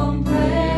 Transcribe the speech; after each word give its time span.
y 0.00 0.69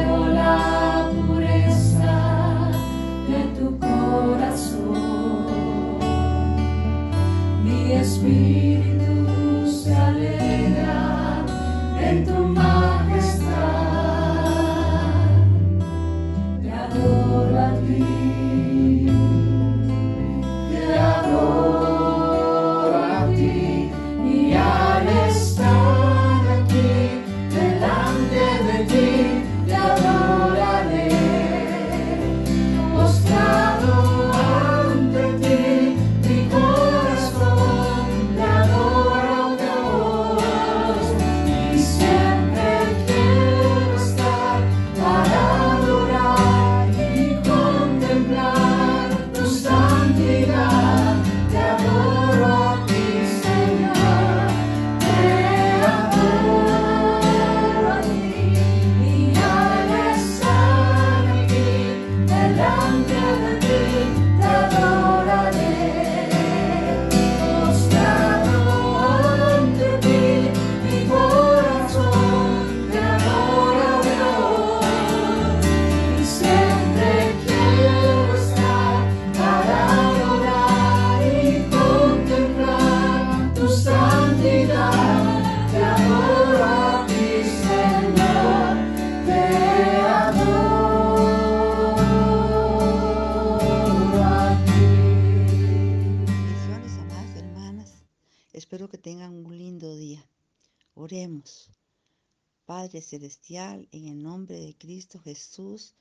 Padre 102.66 103.00
Celestial, 103.00 103.88
en 103.92 104.08
el 104.08 104.22
nombre 104.22 104.58
de 104.58 104.74
Cristo 104.74 105.20
Jesús, 105.20 105.94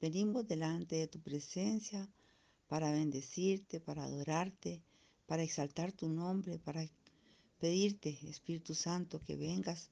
venimos 0.00 0.46
delante 0.46 0.96
de 0.96 1.08
tu 1.08 1.18
presencia 1.20 2.06
para 2.66 2.92
bendecirte, 2.92 3.80
para 3.80 4.04
adorarte, 4.04 4.82
para 5.26 5.42
exaltar 5.42 5.92
tu 5.92 6.10
nombre, 6.10 6.58
para 6.58 6.86
pedirte, 7.58 8.18
Espíritu 8.28 8.74
Santo, 8.74 9.18
que 9.20 9.36
vengas 9.36 9.88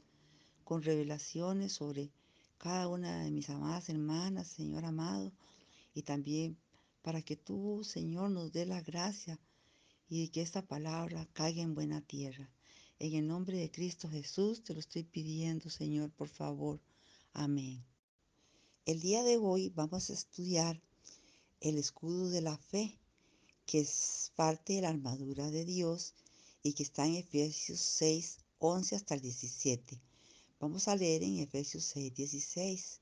con 0.64 0.82
revelaciones 0.82 1.72
sobre 1.72 2.10
cada 2.58 2.86
una 2.88 3.24
de 3.24 3.30
mis 3.30 3.48
amadas 3.48 3.88
hermanas, 3.88 4.48
Señor 4.48 4.84
amado, 4.84 5.32
y 5.94 6.02
también 6.02 6.58
para 7.00 7.22
que 7.22 7.36
tú, 7.36 7.84
Señor, 7.84 8.30
nos 8.30 8.52
dé 8.52 8.66
la 8.66 8.82
gracia 8.82 9.40
y 10.10 10.28
que 10.28 10.42
esta 10.42 10.60
palabra 10.60 11.26
caiga 11.32 11.62
en 11.62 11.74
buena 11.74 12.02
tierra. 12.02 12.50
En 13.00 13.14
el 13.14 13.26
nombre 13.26 13.58
de 13.58 13.70
Cristo 13.70 14.08
Jesús 14.08 14.62
te 14.62 14.72
lo 14.72 14.78
estoy 14.78 15.02
pidiendo, 15.02 15.68
Señor, 15.68 16.12
por 16.12 16.28
favor. 16.28 16.80
Amén. 17.32 17.84
El 18.86 19.00
día 19.00 19.24
de 19.24 19.36
hoy 19.36 19.68
vamos 19.70 20.10
a 20.10 20.12
estudiar 20.12 20.80
el 21.60 21.76
escudo 21.76 22.30
de 22.30 22.40
la 22.40 22.56
fe, 22.56 22.96
que 23.66 23.80
es 23.80 24.30
parte 24.36 24.74
de 24.74 24.82
la 24.82 24.90
armadura 24.90 25.50
de 25.50 25.64
Dios 25.64 26.14
y 26.62 26.74
que 26.74 26.84
está 26.84 27.04
en 27.04 27.16
Efesios 27.16 27.80
6, 27.80 28.38
11 28.58 28.96
hasta 28.96 29.14
el 29.16 29.22
17. 29.22 30.00
Vamos 30.60 30.86
a 30.86 30.94
leer 30.94 31.24
en 31.24 31.38
Efesios 31.38 31.84
6, 31.84 32.14
16 32.14 33.00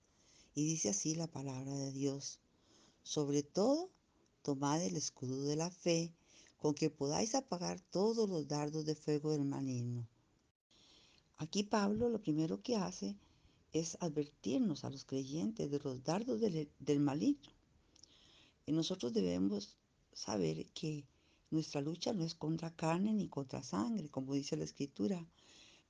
y 0.54 0.64
dice 0.64 0.88
así 0.88 1.14
la 1.14 1.26
palabra 1.26 1.76
de 1.76 1.92
Dios. 1.92 2.38
Sobre 3.03 3.42
todo, 3.42 3.91
tomad 4.42 4.82
el 4.82 4.97
escudo 4.97 5.44
de 5.44 5.56
la 5.56 5.70
fe 5.70 6.14
con 6.62 6.74
que 6.74 6.90
podáis 6.90 7.34
apagar 7.34 7.80
todos 7.90 8.28
los 8.28 8.46
dardos 8.46 8.84
de 8.86 8.94
fuego 8.94 9.32
del 9.32 9.44
maligno. 9.44 10.06
Aquí 11.38 11.64
Pablo 11.64 12.08
lo 12.08 12.22
primero 12.22 12.62
que 12.62 12.76
hace 12.76 13.16
es 13.72 13.98
advertirnos 13.98 14.84
a 14.84 14.90
los 14.90 15.04
creyentes 15.04 15.72
de 15.72 15.80
los 15.80 16.04
dardos 16.04 16.40
del, 16.40 16.70
del 16.78 17.00
maligno. 17.00 17.50
Y 18.64 18.70
nosotros 18.70 19.12
debemos 19.12 19.76
saber 20.12 20.66
que 20.66 21.04
nuestra 21.50 21.80
lucha 21.80 22.12
no 22.12 22.22
es 22.24 22.36
contra 22.36 22.70
carne 22.70 23.12
ni 23.12 23.26
contra 23.28 23.64
sangre, 23.64 24.08
como 24.08 24.34
dice 24.34 24.56
la 24.56 24.62
escritura, 24.62 25.26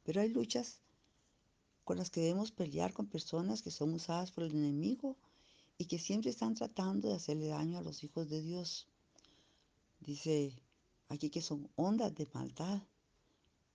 pero 0.04 0.22
hay 0.22 0.30
luchas 0.30 0.80
con 1.84 1.98
las 1.98 2.08
que 2.08 2.22
debemos 2.22 2.50
pelear 2.50 2.94
con 2.94 3.08
personas 3.08 3.60
que 3.60 3.70
son 3.70 3.92
usadas 3.92 4.32
por 4.32 4.44
el 4.44 4.52
enemigo 4.52 5.18
y 5.76 5.84
que 5.84 5.98
siempre 5.98 6.30
están 6.30 6.54
tratando 6.54 7.08
de 7.08 7.16
hacerle 7.16 7.48
daño 7.48 7.76
a 7.76 7.82
los 7.82 8.02
hijos 8.04 8.30
de 8.30 8.40
Dios. 8.40 8.86
Dice 10.04 10.52
aquí 11.12 11.30
que 11.30 11.42
son 11.42 11.70
ondas 11.76 12.14
de 12.14 12.26
maldad. 12.32 12.82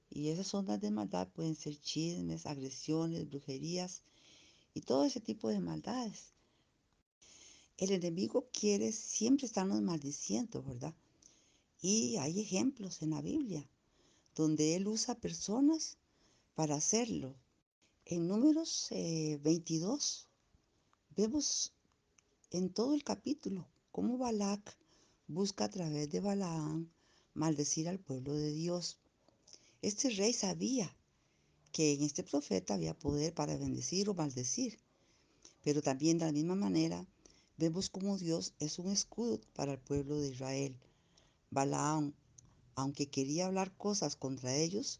Y 0.09 0.29
esas 0.29 0.53
ondas 0.53 0.81
de 0.81 0.91
maldad 0.91 1.27
pueden 1.29 1.55
ser 1.55 1.79
chismes, 1.79 2.45
agresiones, 2.45 3.29
brujerías 3.29 4.03
y 4.73 4.81
todo 4.81 5.05
ese 5.05 5.21
tipo 5.21 5.49
de 5.49 5.59
maldades. 5.59 6.33
El 7.77 7.91
enemigo 7.91 8.47
quiere 8.51 8.91
siempre 8.91 9.45
estarnos 9.45 9.81
maldiciendo, 9.81 10.63
¿verdad? 10.63 10.95
Y 11.81 12.17
hay 12.17 12.39
ejemplos 12.39 13.01
en 13.01 13.11
la 13.11 13.21
Biblia 13.21 13.69
donde 14.35 14.75
él 14.75 14.87
usa 14.87 15.15
personas 15.15 15.97
para 16.55 16.75
hacerlo. 16.75 17.35
En 18.06 18.27
números 18.27 18.88
eh, 18.91 19.39
22 19.44 20.27
vemos 21.15 21.73
en 22.51 22.71
todo 22.71 22.94
el 22.95 23.03
capítulo 23.03 23.67
cómo 23.91 24.17
Balac 24.17 24.77
busca 25.27 25.65
a 25.65 25.69
través 25.69 26.09
de 26.09 26.19
Balaam 26.19 26.89
maldecir 27.38 27.88
al 27.88 28.00
pueblo 28.00 28.34
de 28.34 28.51
Dios. 28.51 28.98
Este 29.81 30.10
rey 30.10 30.34
sabía 30.34 30.94
que 31.72 31.94
en 31.94 32.01
este 32.01 32.24
profeta 32.24 32.74
había 32.74 32.98
poder 32.98 33.34
para 33.34 33.56
bendecir 33.56 34.10
o 34.10 34.16
maldecir, 34.16 34.80
pero 35.63 35.81
también 35.81 36.18
de 36.18 36.25
la 36.25 36.31
misma 36.31 36.56
manera 36.56 37.06
vemos 37.57 37.89
como 37.89 38.18
Dios 38.18 38.54
es 38.60 38.80
un 38.80 38.92
escudo 38.92 39.39
para 39.54 39.74
el 39.74 39.80
pueblo 39.80 40.19
de 40.19 40.30
Israel. 40.30 40.75
Balaam, 41.51 42.13
aunque 42.75 43.07
quería 43.07 43.45
hablar 43.45 43.75
cosas 43.78 44.16
contra 44.16 44.56
ellos, 44.56 45.00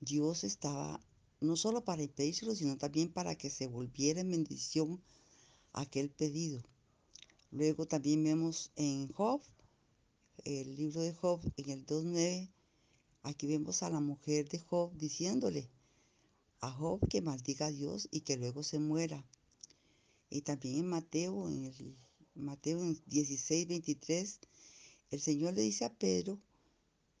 Dios 0.00 0.44
estaba 0.44 1.00
no 1.40 1.54
solo 1.54 1.84
para 1.84 2.02
impedírselo, 2.02 2.54
sino 2.54 2.78
también 2.78 3.12
para 3.12 3.36
que 3.36 3.50
se 3.50 3.66
volviera 3.66 4.20
en 4.20 4.30
bendición 4.30 5.00
aquel 5.72 6.10
pedido. 6.10 6.62
Luego 7.50 7.86
también 7.86 8.24
vemos 8.24 8.70
en 8.76 9.12
Job, 9.12 9.40
el 10.44 10.76
libro 10.76 11.00
de 11.00 11.12
Job, 11.12 11.40
en 11.56 11.70
el 11.70 11.86
2.9, 11.86 12.48
aquí 13.22 13.46
vemos 13.46 13.82
a 13.82 13.90
la 13.90 14.00
mujer 14.00 14.48
de 14.48 14.58
Job 14.58 14.92
diciéndole 14.96 15.68
a 16.60 16.70
Job 16.70 17.00
que 17.08 17.20
maldiga 17.20 17.66
a 17.66 17.70
Dios 17.70 18.08
y 18.10 18.20
que 18.20 18.36
luego 18.36 18.62
se 18.62 18.78
muera. 18.78 19.24
Y 20.30 20.42
también 20.42 20.78
en 20.78 20.88
Mateo, 20.88 21.48
en 21.48 21.64
el 21.64 21.96
Mateo 22.34 22.80
16.23, 22.80 24.38
el 25.10 25.20
Señor 25.20 25.54
le 25.54 25.62
dice 25.62 25.84
a 25.84 25.94
Pedro, 25.94 26.38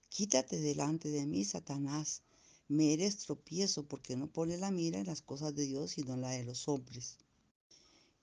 quítate 0.08 0.58
delante 0.58 1.10
de 1.10 1.26
mí, 1.26 1.44
Satanás, 1.44 2.22
me 2.68 2.92
eres 2.92 3.18
tropiezo 3.18 3.86
porque 3.86 4.16
no 4.16 4.26
pones 4.30 4.60
la 4.60 4.70
mira 4.70 4.98
en 4.98 5.06
las 5.06 5.22
cosas 5.22 5.54
de 5.54 5.64
Dios, 5.64 5.92
sino 5.92 6.14
en 6.14 6.20
la 6.20 6.30
de 6.30 6.44
los 6.44 6.68
hombres. 6.68 7.16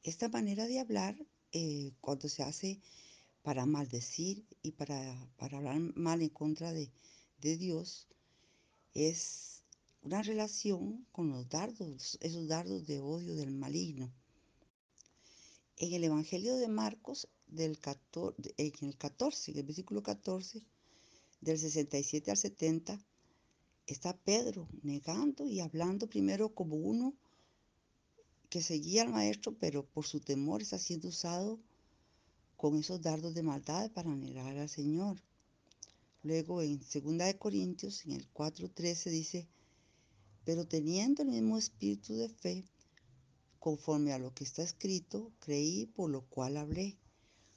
Esta 0.04 0.30
manera 0.30 0.68
de 0.68 0.80
hablar, 0.80 1.18
eh, 1.52 1.94
cuando 2.00 2.30
se 2.30 2.44
hace 2.44 2.80
para 3.46 3.68
maldecir 3.68 4.44
y 4.64 4.72
para, 4.72 4.98
para 5.38 5.60
hablar 5.60 5.80
mal 5.96 6.24
en 6.24 6.30
contra 6.30 6.74
de, 6.74 6.90
de 7.42 7.58
Dios, 7.58 8.08
es 8.96 9.62
una 10.02 10.24
relación 10.24 11.06
con 11.12 11.30
los 11.30 11.48
dardos, 11.48 12.18
esos 12.22 12.48
dardos 12.48 12.88
de 12.88 13.00
odio 13.02 13.36
del 13.36 13.52
maligno. 13.52 14.12
En 15.78 15.94
el 15.94 16.06
Evangelio 16.06 16.56
de 16.56 16.68
Marcos, 16.68 17.28
del 17.46 17.78
14, 17.80 18.56
en 18.58 18.88
el 18.90 18.98
14, 18.98 19.52
en 19.52 19.58
el 19.60 19.64
versículo 19.64 20.02
14, 20.02 20.64
del 21.40 21.60
67 21.60 22.32
al 22.32 22.38
70, 22.38 23.00
está 23.86 24.18
Pedro 24.18 24.68
negando 24.82 25.46
y 25.46 25.60
hablando 25.60 26.08
primero 26.08 26.56
como 26.56 26.78
uno 26.78 27.14
que 28.50 28.64
seguía 28.64 29.04
al 29.04 29.10
maestro, 29.10 29.56
pero 29.60 29.86
por 29.86 30.08
su 30.08 30.20
temor 30.20 30.64
está 30.64 30.80
siendo 30.80 31.10
usado 31.10 31.60
con 32.58 32.78
esos 32.78 33.02
dardos 33.02 33.34
de 33.34 33.44
maldad 33.44 33.92
para 33.92 34.16
negar 34.16 34.58
al 34.58 34.70
Señor. 34.70 35.22
Luego 36.24 36.62
en 36.62 36.80
2 36.80 37.18
de 37.18 37.38
Corintios, 37.38 38.06
en 38.06 38.14
el 38.14 38.28
4:13 38.32 39.10
dice, 39.10 39.48
pero 40.44 40.66
teniendo 40.66 41.24
el 41.24 41.30
mismo 41.30 41.58
espíritu 41.58 42.16
de 42.16 42.30
fe, 42.30 42.66
conforme 43.60 44.14
a 44.14 44.20
lo 44.20 44.34
que 44.34 44.44
está 44.44 44.62
escrito, 44.64 45.32
creí 45.40 45.88
por 45.88 46.10
lo 46.10 46.22
cual 46.22 46.58
hablé. 46.58 46.98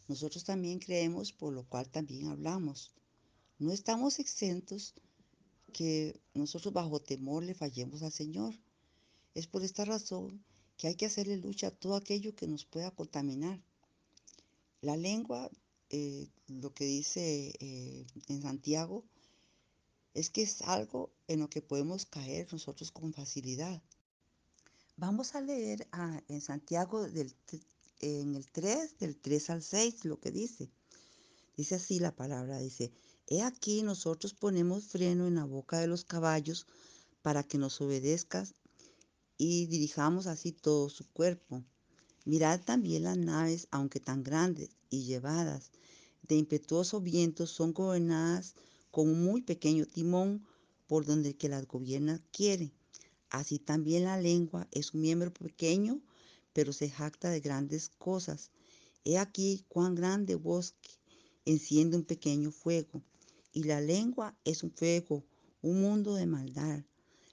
Nosotros 0.09 0.45
también 0.45 0.79
creemos 0.79 1.33
por 1.33 1.53
lo 1.53 1.65
cual 1.65 1.89
también 1.91 2.29
hablamos. 2.29 2.95
No 3.59 3.73
estamos 3.73 4.19
exentos 4.19 4.95
que 5.73 6.19
nosotros 6.33 6.73
bajo 6.73 7.01
temor 7.01 7.43
le 7.43 7.55
fallemos 7.55 8.03
al 8.03 8.13
Señor. 8.13 8.55
Es 9.35 9.47
por 9.47 9.63
esta 9.63 9.85
razón 9.85 10.43
que 10.79 10.89
hay 10.89 10.95
que 10.95 11.07
hacerle 11.07 11.37
lucha 11.37 11.67
a 11.67 11.71
todo 11.73 11.95
aquello 11.95 12.35
que 12.35 12.47
nos 12.47 12.65
pueda 12.65 12.91
contaminar. 12.91 13.61
La 14.81 14.97
lengua, 14.97 15.51
eh, 15.91 16.29
lo 16.47 16.73
que 16.73 16.85
dice 16.85 17.53
eh, 17.59 18.07
en 18.29 18.43
Santiago, 18.43 19.05
es 20.15 20.31
que 20.31 20.43
es 20.43 20.63
algo 20.63 21.11
en 21.27 21.41
lo 21.41 21.51
que 21.51 21.63
podemos 21.63 22.07
caer 22.07 22.53
nosotros 22.53 22.91
con 22.91 23.13
facilidad. 23.13 23.83
Vamos 24.97 25.35
a 25.35 25.41
leer 25.41 25.87
a, 25.93 26.23
en 26.29 26.41
Santiago 26.41 27.09
del, 27.09 27.35
en 28.01 28.35
el 28.35 28.51
3, 28.51 28.99
del 28.99 29.17
3 29.17 29.51
al 29.51 29.63
6, 29.63 30.05
lo 30.05 30.19
que 30.21 30.31
dice. 30.31 30.71
Dice 31.57 31.77
así 31.77 31.99
la 31.99 32.15
palabra, 32.15 32.59
dice, 32.59 32.93
He 33.27 33.43
aquí 33.43 33.83
nosotros 33.83 34.33
ponemos 34.33 34.87
freno 34.87 35.27
en 35.27 35.35
la 35.35 35.45
boca 35.45 35.79
de 35.79 35.87
los 35.87 36.05
caballos 36.05 36.67
para 37.21 37.43
que 37.43 37.59
nos 37.59 37.81
obedezcas 37.81 38.55
y 39.37 39.67
dirijamos 39.67 40.27
así 40.27 40.53
todo 40.53 40.89
su 40.89 41.07
cuerpo. 41.13 41.63
Mirad 42.29 42.61
también 42.61 43.05
las 43.05 43.17
naves, 43.17 43.69
aunque 43.71 44.01
tan 44.01 44.23
grandes 44.23 44.77
y 44.91 45.05
llevadas 45.05 45.71
de 46.25 46.37
impetuoso 46.37 47.01
viento, 47.01 47.47
son 47.47 47.73
gobernadas 47.73 48.55
con 48.91 49.09
un 49.09 49.25
muy 49.25 49.41
pequeño 49.41 49.87
timón 49.87 50.45
por 50.87 51.07
donde 51.07 51.31
el 51.31 51.39
que 51.39 51.49
las 51.49 51.67
gobierna 51.67 52.23
quiere. 52.31 52.71
Así 53.31 53.59
también 53.59 54.05
la 54.05 54.21
lengua 54.21 54.69
es 54.73 54.93
un 54.93 55.01
miembro 55.01 55.33
pequeño, 55.33 56.03
pero 56.53 56.75
se 56.75 56.91
jacta 56.91 57.31
de 57.31 57.41
grandes 57.41 57.89
cosas. 57.89 58.51
He 59.07 59.17
aquí 59.17 59.65
cuán 59.67 59.95
grande 59.95 60.35
bosque 60.35 60.91
enciende 61.47 61.97
un 61.97 62.05
pequeño 62.05 62.53
fuego. 62.53 63.03
Y 63.55 63.63
la 63.63 63.81
lengua 63.81 64.37
es 64.45 64.63
un 64.63 64.71
fuego, 64.71 65.25
un 65.63 65.81
mundo 65.81 66.15
de 66.15 66.27
maldad. 66.27 66.85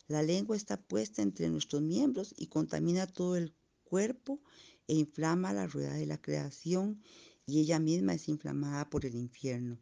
La 0.07 0.23
lengua 0.23 0.55
está 0.55 0.77
puesta 0.77 1.21
entre 1.21 1.49
nuestros 1.49 1.81
miembros 1.81 2.33
y 2.37 2.47
contamina 2.47 3.07
todo 3.07 3.35
el 3.35 3.53
cuerpo 3.83 4.39
e 4.87 4.95
inflama 4.95 5.53
la 5.53 5.67
rueda 5.67 5.93
de 5.93 6.05
la 6.05 6.21
creación 6.21 7.01
y 7.45 7.59
ella 7.59 7.79
misma 7.79 8.13
es 8.13 8.27
inflamada 8.27 8.89
por 8.89 9.05
el 9.05 9.15
infierno. 9.15 9.77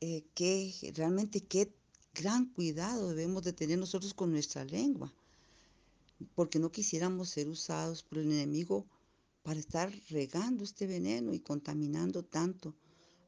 Eh, 0.00 0.24
que 0.34 0.92
realmente 0.94 1.40
qué 1.40 1.72
gran 2.14 2.46
cuidado 2.46 3.08
debemos 3.08 3.42
de 3.42 3.52
tener 3.52 3.78
nosotros 3.78 4.14
con 4.14 4.30
nuestra 4.30 4.64
lengua, 4.64 5.12
porque 6.34 6.58
no 6.58 6.70
quisiéramos 6.70 7.30
ser 7.30 7.48
usados 7.48 8.02
por 8.02 8.18
el 8.18 8.30
enemigo 8.30 8.86
para 9.42 9.60
estar 9.60 9.92
regando 10.10 10.64
este 10.64 10.86
veneno 10.86 11.34
y 11.34 11.40
contaminando 11.40 12.22
tanto 12.22 12.74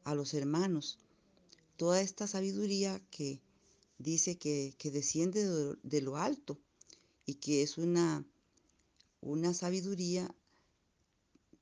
a 0.05 0.14
los 0.14 0.35
hermanos. 0.35 0.99
Toda 1.76 2.00
esta 2.00 2.26
sabiduría 2.26 3.00
que 3.11 3.41
dice 3.99 4.38
que, 4.38 4.75
que 4.79 4.91
desciende 4.91 5.76
de, 5.82 6.00
lo 6.00 6.17
alto 6.17 6.58
y 7.25 7.35
que 7.35 7.62
es 7.62 7.76
una, 7.76 8.25
una 9.20 9.53
sabiduría 9.53 10.35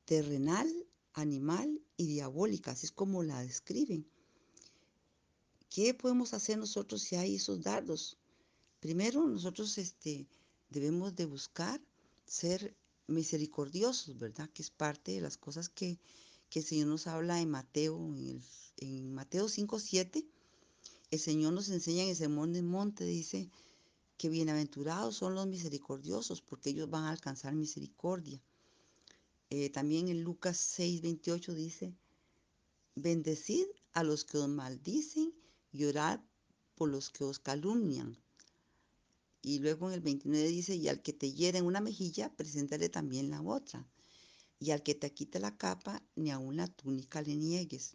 terrenal, 0.05 0.69
animal 1.13 1.81
y 1.97 2.07
diabólica, 2.07 2.73
así 2.73 2.87
es 2.87 2.93
como 2.93 3.23
la 3.23 3.43
describen. 3.43 4.07
¿Qué 5.71 5.95
podemos 5.95 6.35
hacer 6.35 6.59
nosotros 6.59 7.03
si 7.03 7.17
hay 7.17 7.37
esos 7.37 7.63
dardos? 7.63 8.17
Primero, 8.81 9.27
nosotros 9.27 9.79
este, 9.79 10.27
debemos 10.71 11.17
de 11.17 11.27
buscar 11.27 11.81
ser 12.27 12.77
misericordiosos, 13.07 14.19
¿verdad? 14.19 14.49
Que 14.51 14.63
es 14.63 14.71
parte 14.71 15.13
de 15.13 15.21
las 15.21 15.37
cosas 15.37 15.69
que, 15.69 15.99
que 16.49 16.61
el 16.61 16.65
Señor 16.65 16.89
nos 16.89 17.07
habla 17.07 17.41
en 17.41 17.51
Mateo, 17.51 17.99
en, 18.79 19.15
Mateo 19.15 19.49
5, 19.49 19.79
7 19.79 20.27
el 21.15 21.21
Señor 21.21 21.53
nos 21.53 21.69
enseña 21.69 22.03
en 22.03 22.09
el 22.09 22.17
Sermón 22.17 22.53
del 22.53 22.65
Monte, 22.65 23.05
dice 23.05 23.49
que 24.17 24.29
bienaventurados 24.29 25.15
son 25.15 25.37
los 25.37 25.47
misericordiosos, 25.47 26.43
porque 26.43 26.71
ellos 26.71 26.91
van 26.91 27.05
a 27.05 27.11
alcanzar 27.11 27.55
misericordia. 27.55 28.43
Eh, 29.57 29.71
también 29.71 30.09
en 30.09 30.25
Lucas 30.25 30.57
6, 30.57 31.01
28 31.01 31.55
dice, 31.55 31.95
bendecid 32.97 33.67
a 33.93 34.03
los 34.03 34.25
que 34.25 34.39
os 34.39 34.49
maldicen 34.49 35.33
y 35.71 35.85
orad 35.85 36.19
por 36.75 36.89
los 36.89 37.09
que 37.09 37.23
os 37.23 37.39
calumnian. 37.39 38.19
Y 39.43 39.61
luego 39.61 39.87
en 39.87 39.95
el 39.95 40.01
29 40.01 40.49
dice, 40.49 40.75
y 40.75 40.89
al 40.89 41.03
que 41.03 41.13
te 41.13 41.33
hiera 41.33 41.61
en 41.61 41.67
una 41.67 41.81
mejilla, 41.81 42.35
preséntale 42.35 42.89
también 42.89 43.31
la 43.31 43.43
otra. 43.43 43.87
Y 44.59 44.73
al 44.73 44.83
que 44.83 44.97
te 44.97 45.13
quite 45.13 45.39
la 45.39 45.57
capa, 45.57 46.03
ni 46.17 46.33
aun 46.33 46.57
la 46.57 46.67
túnica 46.67 47.23
le 47.23 47.37
niegues. 47.37 47.95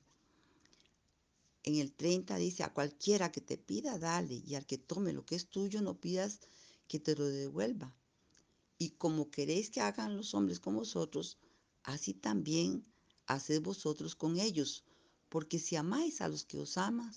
En 1.64 1.76
el 1.76 1.92
30 1.92 2.38
dice, 2.38 2.64
a 2.64 2.74
cualquiera 2.74 3.34
que 3.34 3.42
te 3.42 3.58
pida, 3.58 4.00
dale, 4.00 4.42
y 4.48 4.56
al 4.56 4.66
que 4.66 4.78
tome 4.78 5.12
lo 5.12 5.26
que 5.26 5.36
es 5.36 5.50
tuyo, 5.50 5.82
no 5.82 6.00
pidas 6.00 6.40
que 6.88 7.00
te 7.02 7.18
lo 7.18 7.26
devuelva. 7.26 7.94
Y 8.78 8.92
como 8.92 9.30
queréis 9.30 9.70
que 9.70 9.82
hagan 9.82 10.16
los 10.16 10.34
hombres 10.34 10.62
con 10.62 10.78
vosotros, 10.78 11.38
así 11.84 12.14
también 12.14 12.86
haced 13.26 13.62
vosotros 13.62 14.16
con 14.16 14.40
ellos. 14.40 14.84
Porque 15.30 15.60
si 15.60 15.76
amáis 15.76 16.22
a 16.22 16.28
los 16.28 16.44
que 16.44 16.58
os 16.58 16.78
aman, 16.78 17.14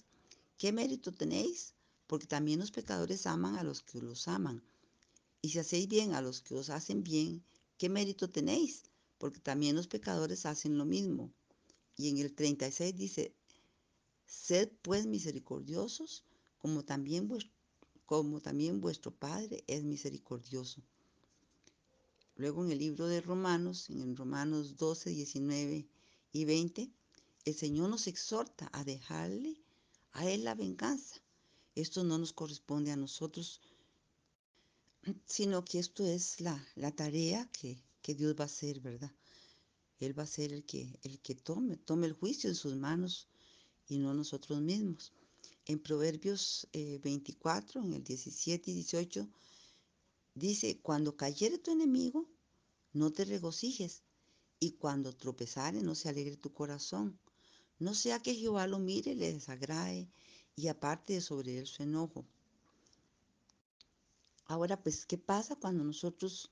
¿qué 0.59 0.73
mérito 0.73 1.13
tenéis? 1.13 1.75
Porque 2.07 2.27
también 2.27 2.61
los 2.61 2.71
pecadores 2.71 3.27
aman 3.27 3.57
a 3.57 3.63
los 3.63 3.83
que 3.83 4.01
los 4.01 4.29
aman. 4.29 4.63
Y 5.41 5.51
si 5.51 5.59
hacéis 5.59 5.89
bien 5.89 6.15
a 6.15 6.21
los 6.21 6.41
que 6.41 6.55
os 6.55 6.71
hacen 6.71 7.03
bien, 7.03 7.43
¿qué 7.79 7.89
mérito 7.89 8.31
tenéis? 8.31 8.85
Porque 9.19 9.41
también 9.41 9.75
los 9.75 9.89
pecadores 9.89 10.47
hacen 10.47 10.77
lo 10.77 10.85
mismo. 10.85 11.33
Y 11.97 12.11
en 12.11 12.19
el 12.19 12.35
36 12.35 12.95
dice, 12.95 13.35
Sed 14.27 14.71
pues 14.83 15.07
misericordiosos, 15.07 16.25
como 16.59 16.85
también, 16.85 17.29
vuestro, 17.29 17.53
como 18.07 18.41
también 18.41 18.81
vuestro 18.81 19.11
Padre 19.15 19.65
es 19.67 19.83
misericordioso. 19.85 20.83
Luego 22.37 22.65
en 22.65 22.73
el 22.73 22.79
libro 22.79 23.07
de 23.07 23.21
Romanos, 23.21 23.91
en 23.91 24.17
Romanos 24.17 24.77
12, 24.77 25.11
19 25.11 25.87
y 26.33 26.45
20, 26.45 26.91
el 27.45 27.55
Señor 27.55 27.91
nos 27.91 28.07
exhorta 28.07 28.71
a 28.73 28.85
dejarle 28.85 29.61
a 30.13 30.29
Él 30.31 30.45
la 30.45 30.55
venganza. 30.55 31.21
Esto 31.75 32.05
no 32.05 32.19
nos 32.19 32.33
corresponde 32.33 32.91
a 32.91 32.97
nosotros, 32.97 33.61
sino 35.27 35.65
que 35.65 35.79
esto 35.79 36.05
es 36.05 36.41
la, 36.41 36.65
la 36.75 36.91
tarea 36.91 37.49
que, 37.53 37.83
que, 38.01 38.15
Dios 38.15 38.35
va 38.39 38.45
a 38.45 38.47
hacer, 38.47 38.81
¿verdad? 38.81 39.13
Él 40.01 40.19
va 40.19 40.23
a 40.23 40.27
ser 40.27 40.53
el 40.53 40.65
que, 40.65 40.99
el 41.03 41.19
que 41.21 41.35
tome, 41.35 41.77
tome 41.77 42.07
el 42.07 42.13
juicio 42.13 42.49
en 42.49 42.57
sus 42.57 42.77
manos 42.77 43.29
y 43.89 43.99
no 43.99 44.15
nosotros 44.15 44.61
mismos. 44.61 45.13
En 45.67 45.79
Proverbios 45.79 46.67
eh, 46.73 46.99
24, 47.03 47.83
en 47.83 47.93
el 47.95 48.05
17 48.05 48.71
y 48.71 48.75
18, 48.75 49.29
dice, 50.35 50.81
cuando 50.81 51.17
cayere 51.17 51.59
tu 51.59 51.71
enemigo, 51.71 52.29
no 52.93 53.13
te 53.13 53.25
regocijes, 53.25 54.03
y 54.59 54.73
cuando 54.73 55.13
tropezare, 55.13 55.83
no 55.83 55.95
se 55.97 56.09
alegre 56.09 56.37
tu 56.37 56.53
corazón. 56.53 57.19
No 57.81 57.95
sea 57.95 58.21
que 58.23 58.35
Jehová 58.35 58.69
lo 58.69 58.79
mire, 58.79 59.17
le 59.17 59.33
desagrade, 59.33 60.09
y 60.55 60.69
aparte 60.69 61.15
de 61.15 61.21
sobre 61.21 61.59
él 61.59 61.67
su 61.67 61.83
enojo. 61.83 62.25
Ahora, 64.45 64.81
pues, 64.81 65.05
¿qué 65.05 65.19
pasa 65.19 65.57
cuando 65.57 65.83
nosotros 65.83 66.51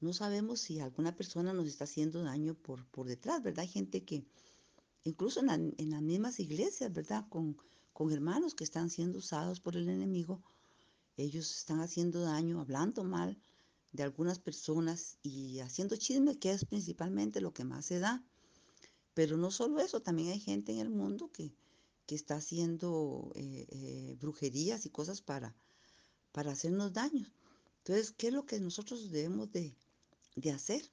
no 0.00 0.12
sabemos 0.12 0.60
si 0.60 0.80
alguna 0.80 1.14
persona 1.14 1.52
nos 1.52 1.66
está 1.66 1.84
haciendo 1.84 2.22
daño 2.22 2.54
por, 2.54 2.86
por 2.86 3.06
detrás, 3.06 3.42
verdad? 3.42 3.68
Gente 3.68 4.02
que, 4.02 4.24
incluso 5.04 5.40
en, 5.40 5.74
en 5.76 5.90
las 5.90 6.02
mismas 6.02 6.40
iglesias, 6.40 6.92
¿verdad? 6.92 7.28
Con, 7.28 7.58
con 7.92 8.12
hermanos 8.12 8.54
que 8.54 8.64
están 8.64 8.88
siendo 8.88 9.18
usados 9.18 9.60
por 9.60 9.76
el 9.76 9.88
enemigo, 9.88 10.42
ellos 11.16 11.56
están 11.56 11.80
haciendo 11.80 12.20
daño, 12.22 12.60
hablando 12.60 13.04
mal 13.04 13.38
de 13.92 14.02
algunas 14.02 14.38
personas 14.38 15.18
y 15.22 15.60
haciendo 15.60 15.96
chisme, 15.96 16.38
que 16.38 16.52
es 16.52 16.64
principalmente 16.64 17.40
lo 17.40 17.52
que 17.52 17.64
más 17.64 17.86
se 17.86 17.98
da. 17.98 18.24
Pero 19.14 19.36
no 19.36 19.50
solo 19.50 19.80
eso, 19.80 20.00
también 20.00 20.30
hay 20.30 20.40
gente 20.40 20.72
en 20.72 20.78
el 20.78 20.90
mundo 20.90 21.30
que, 21.30 21.54
que 22.06 22.14
está 22.14 22.36
haciendo 22.36 23.32
eh, 23.34 23.66
eh, 23.68 24.16
brujerías 24.18 24.86
y 24.86 24.90
cosas 24.90 25.20
para, 25.20 25.54
para 26.32 26.52
hacernos 26.52 26.92
daño. 26.92 27.30
Entonces, 27.78 28.12
¿qué 28.12 28.28
es 28.28 28.32
lo 28.32 28.46
que 28.46 28.60
nosotros 28.60 29.10
debemos 29.10 29.52
de, 29.52 29.76
de 30.36 30.50
hacer? 30.50 30.90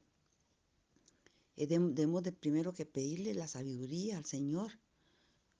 Eh, 1.56 1.68
debemos 1.68 2.24
de 2.24 2.32
primero 2.32 2.74
que 2.74 2.86
pedirle 2.86 3.34
la 3.34 3.48
sabiduría 3.48 4.18
al 4.18 4.26
Señor, 4.26 4.72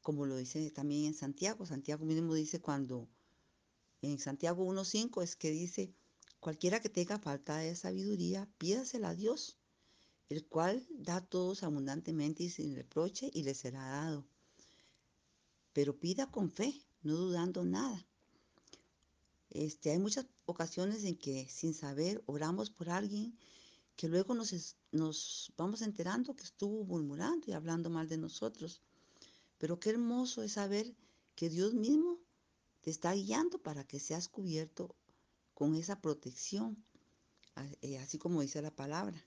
como 0.02 0.26
lo 0.26 0.36
dice 0.38 0.72
también 0.72 1.06
en 1.06 1.14
Santiago. 1.14 1.66
Santiago 1.66 2.06
mismo 2.06 2.34
dice 2.34 2.60
cuando, 2.60 3.08
en 4.02 4.20
Santiago 4.20 4.66
1.5 4.66 5.24
es 5.24 5.36
que 5.36 5.52
dice, 5.52 5.94
cualquiera 6.40 6.80
que 6.80 6.90
tenga 6.90 7.20
falta 7.20 7.58
de 7.58 7.76
sabiduría, 7.76 8.50
pídasela 8.58 9.10
a 9.10 9.16
Dios, 9.16 9.58
el 10.30 10.46
cual 10.46 10.86
da 10.92 11.18
a 11.18 11.26
todos 11.26 11.64
abundantemente 11.64 12.44
y 12.44 12.50
sin 12.50 12.76
reproche 12.76 13.30
y 13.34 13.44
le 13.44 13.54
será 13.56 13.84
dado. 13.88 14.26
Pero 15.74 16.00
pida 16.00 16.30
con 16.32 16.50
fe, 16.52 16.86
no 17.02 17.16
dudando 17.16 17.66
nada. 17.66 18.06
Este, 19.50 19.92
hay 19.92 20.00
muchas 20.00 20.28
ocasiones 20.46 21.04
en 21.04 21.18
que 21.18 21.48
sin 21.50 21.74
saber 21.74 22.24
oramos 22.28 22.70
por 22.70 22.90
alguien 22.90 23.38
que 23.96 24.08
luego 24.08 24.36
nos, 24.36 24.78
nos 24.92 25.52
vamos 25.58 25.82
enterando 25.82 26.36
que 26.36 26.44
estuvo 26.44 26.86
murmurando 26.86 27.48
y 27.48 27.54
hablando 27.54 27.90
mal 27.90 28.08
de 28.08 28.18
nosotros. 28.18 28.82
Pero 29.58 29.80
qué 29.80 29.90
hermoso 29.90 30.44
es 30.44 30.54
saber 30.54 30.96
que 31.36 31.50
Dios 31.50 31.74
mismo 31.74 32.19
está 32.90 33.14
guiando 33.14 33.58
para 33.60 33.84
que 33.84 34.00
seas 34.00 34.28
cubierto 34.28 34.96
con 35.54 35.76
esa 35.76 36.00
protección, 36.02 36.84
eh, 37.82 37.98
así 37.98 38.18
como 38.18 38.42
dice 38.42 38.62
la 38.62 38.76
palabra. 38.76 39.26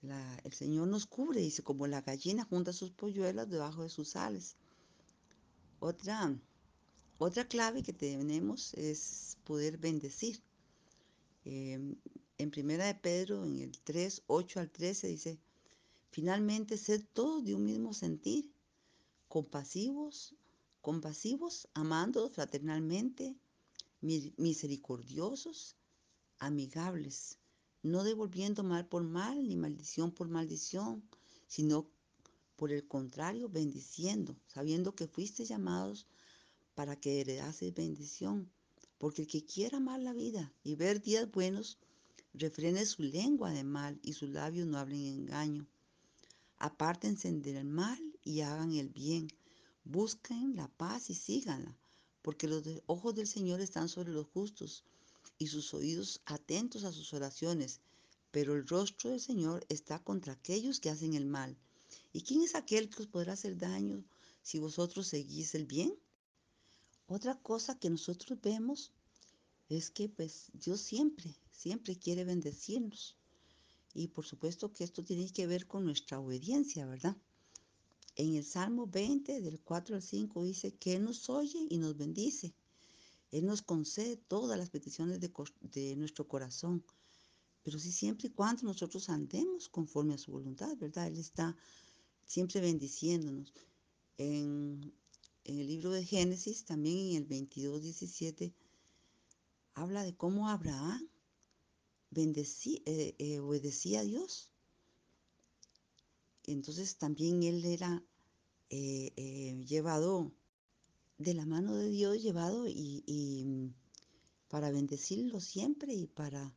La, 0.00 0.36
el 0.42 0.52
Señor 0.52 0.88
nos 0.88 1.06
cubre, 1.06 1.40
dice, 1.40 1.62
como 1.62 1.86
la 1.86 2.00
gallina 2.00 2.44
junta 2.44 2.72
sus 2.72 2.90
polluelas 2.90 3.48
debajo 3.48 3.82
de 3.82 3.88
sus 3.88 4.16
alas. 4.16 4.56
Otra, 5.78 6.36
otra 7.18 7.46
clave 7.46 7.82
que 7.82 7.92
tenemos 7.92 8.74
es 8.74 9.36
poder 9.44 9.78
bendecir. 9.78 10.42
Eh, 11.44 11.94
en 12.38 12.50
primera 12.50 12.86
de 12.86 12.96
Pedro, 12.96 13.44
en 13.44 13.60
el 13.60 13.78
3, 13.78 14.24
8 14.26 14.60
al 14.60 14.70
13, 14.70 15.06
dice, 15.06 15.38
finalmente, 16.10 16.76
sed 16.76 17.04
todos 17.12 17.44
de 17.44 17.54
un 17.54 17.64
mismo 17.64 17.94
sentir, 17.94 18.50
compasivos, 19.28 20.34
compasivos, 20.82 21.68
amando 21.72 22.28
fraternalmente, 22.28 23.36
misericordiosos, 24.00 25.76
amigables, 26.38 27.38
no 27.82 28.04
devolviendo 28.04 28.62
mal 28.64 28.86
por 28.86 29.04
mal, 29.04 29.48
ni 29.48 29.56
maldición 29.56 30.10
por 30.10 30.28
maldición, 30.28 31.02
sino 31.46 31.88
por 32.56 32.72
el 32.72 32.86
contrario, 32.86 33.48
bendiciendo, 33.48 34.36
sabiendo 34.46 34.94
que 34.94 35.06
fuiste 35.06 35.44
llamados 35.44 36.06
para 36.74 36.96
que 36.96 37.20
heredases 37.20 37.74
bendición. 37.74 38.50
Porque 38.98 39.22
el 39.22 39.28
que 39.28 39.44
quiera 39.44 39.78
amar 39.78 40.00
la 40.00 40.12
vida 40.12 40.52
y 40.62 40.74
ver 40.74 41.00
días 41.00 41.30
buenos, 41.30 41.78
refrene 42.34 42.86
su 42.86 43.02
lengua 43.02 43.50
de 43.50 43.64
mal 43.64 43.98
y 44.02 44.12
sus 44.12 44.30
labios 44.30 44.66
no 44.66 44.78
hablen 44.78 45.04
engaño. 45.06 45.66
Apártense 46.58 47.30
del 47.32 47.64
mal 47.64 48.00
y 48.22 48.40
hagan 48.42 48.72
el 48.74 48.88
bien. 48.88 49.28
Busquen 49.84 50.54
la 50.54 50.68
paz 50.68 51.10
y 51.10 51.14
síganla, 51.14 51.76
porque 52.22 52.46
los 52.46 52.62
ojos 52.86 53.14
del 53.14 53.26
Señor 53.26 53.60
están 53.60 53.88
sobre 53.88 54.12
los 54.12 54.26
justos 54.28 54.84
y 55.38 55.48
sus 55.48 55.74
oídos 55.74 56.20
atentos 56.24 56.84
a 56.84 56.92
sus 56.92 57.12
oraciones, 57.12 57.80
pero 58.30 58.54
el 58.54 58.66
rostro 58.66 59.10
del 59.10 59.20
Señor 59.20 59.66
está 59.68 59.98
contra 59.98 60.34
aquellos 60.34 60.78
que 60.78 60.88
hacen 60.90 61.14
el 61.14 61.26
mal. 61.26 61.56
¿Y 62.12 62.22
quién 62.22 62.42
es 62.42 62.54
aquel 62.54 62.88
que 62.88 63.02
os 63.02 63.08
podrá 63.08 63.32
hacer 63.32 63.58
daño 63.58 64.04
si 64.42 64.58
vosotros 64.58 65.08
seguís 65.08 65.54
el 65.54 65.66
bien? 65.66 65.94
Otra 67.06 67.38
cosa 67.40 67.78
que 67.78 67.90
nosotros 67.90 68.40
vemos 68.40 68.92
es 69.68 69.90
que 69.90 70.08
pues 70.08 70.50
Dios 70.52 70.80
siempre, 70.80 71.34
siempre 71.50 71.98
quiere 71.98 72.24
bendecirnos. 72.24 73.16
Y 73.94 74.08
por 74.08 74.24
supuesto 74.24 74.72
que 74.72 74.84
esto 74.84 75.02
tiene 75.02 75.30
que 75.30 75.46
ver 75.46 75.66
con 75.66 75.84
nuestra 75.84 76.20
obediencia, 76.20 76.86
¿verdad? 76.86 77.16
En 78.16 78.34
el 78.34 78.44
Salmo 78.44 78.86
20, 78.86 79.40
del 79.40 79.60
4 79.60 79.96
al 79.96 80.02
5, 80.02 80.44
dice 80.44 80.74
que 80.74 80.94
Él 80.94 81.04
nos 81.04 81.30
oye 81.30 81.66
y 81.70 81.78
nos 81.78 81.96
bendice. 81.96 82.54
Él 83.30 83.46
nos 83.46 83.62
concede 83.62 84.16
todas 84.16 84.58
las 84.58 84.68
peticiones 84.68 85.18
de, 85.20 85.96
nuestro 85.96 86.28
corazón. 86.28 86.84
Pero 87.62 87.78
sí 87.78 87.90
siempre 87.90 88.28
y 88.28 88.32
cuando 88.32 88.64
nosotros 88.64 89.08
andemos 89.08 89.68
conforme 89.68 90.14
a 90.14 90.18
su 90.18 90.32
voluntad, 90.32 90.76
¿verdad? 90.76 91.06
Él 91.06 91.18
está 91.18 91.56
siempre 92.26 92.60
bendiciéndonos. 92.60 93.54
En, 94.18 94.92
en 95.44 95.58
el 95.58 95.66
libro 95.66 95.90
de 95.90 96.04
Génesis, 96.04 96.64
también 96.64 96.98
en 96.98 97.16
el 97.22 97.24
22, 97.24 97.82
17, 97.82 98.52
habla 99.74 100.04
de 100.04 100.14
cómo 100.14 100.48
Abraham 100.48 101.08
bendecí, 102.10 102.82
eh, 102.84 103.14
eh, 103.18 103.40
obedecía 103.40 104.00
a 104.00 104.04
Dios. 104.04 104.51
Entonces 106.46 106.96
también 106.96 107.42
él 107.42 107.64
era 107.64 108.02
eh, 108.70 109.12
eh, 109.16 109.64
llevado 109.66 110.32
de 111.18 111.34
la 111.34 111.46
mano 111.46 111.76
de 111.76 111.88
Dios, 111.88 112.22
llevado 112.22 112.66
y, 112.66 113.04
y, 113.06 113.72
para 114.48 114.70
bendecirlo 114.70 115.40
siempre 115.40 115.94
y 115.94 116.06
para 116.06 116.54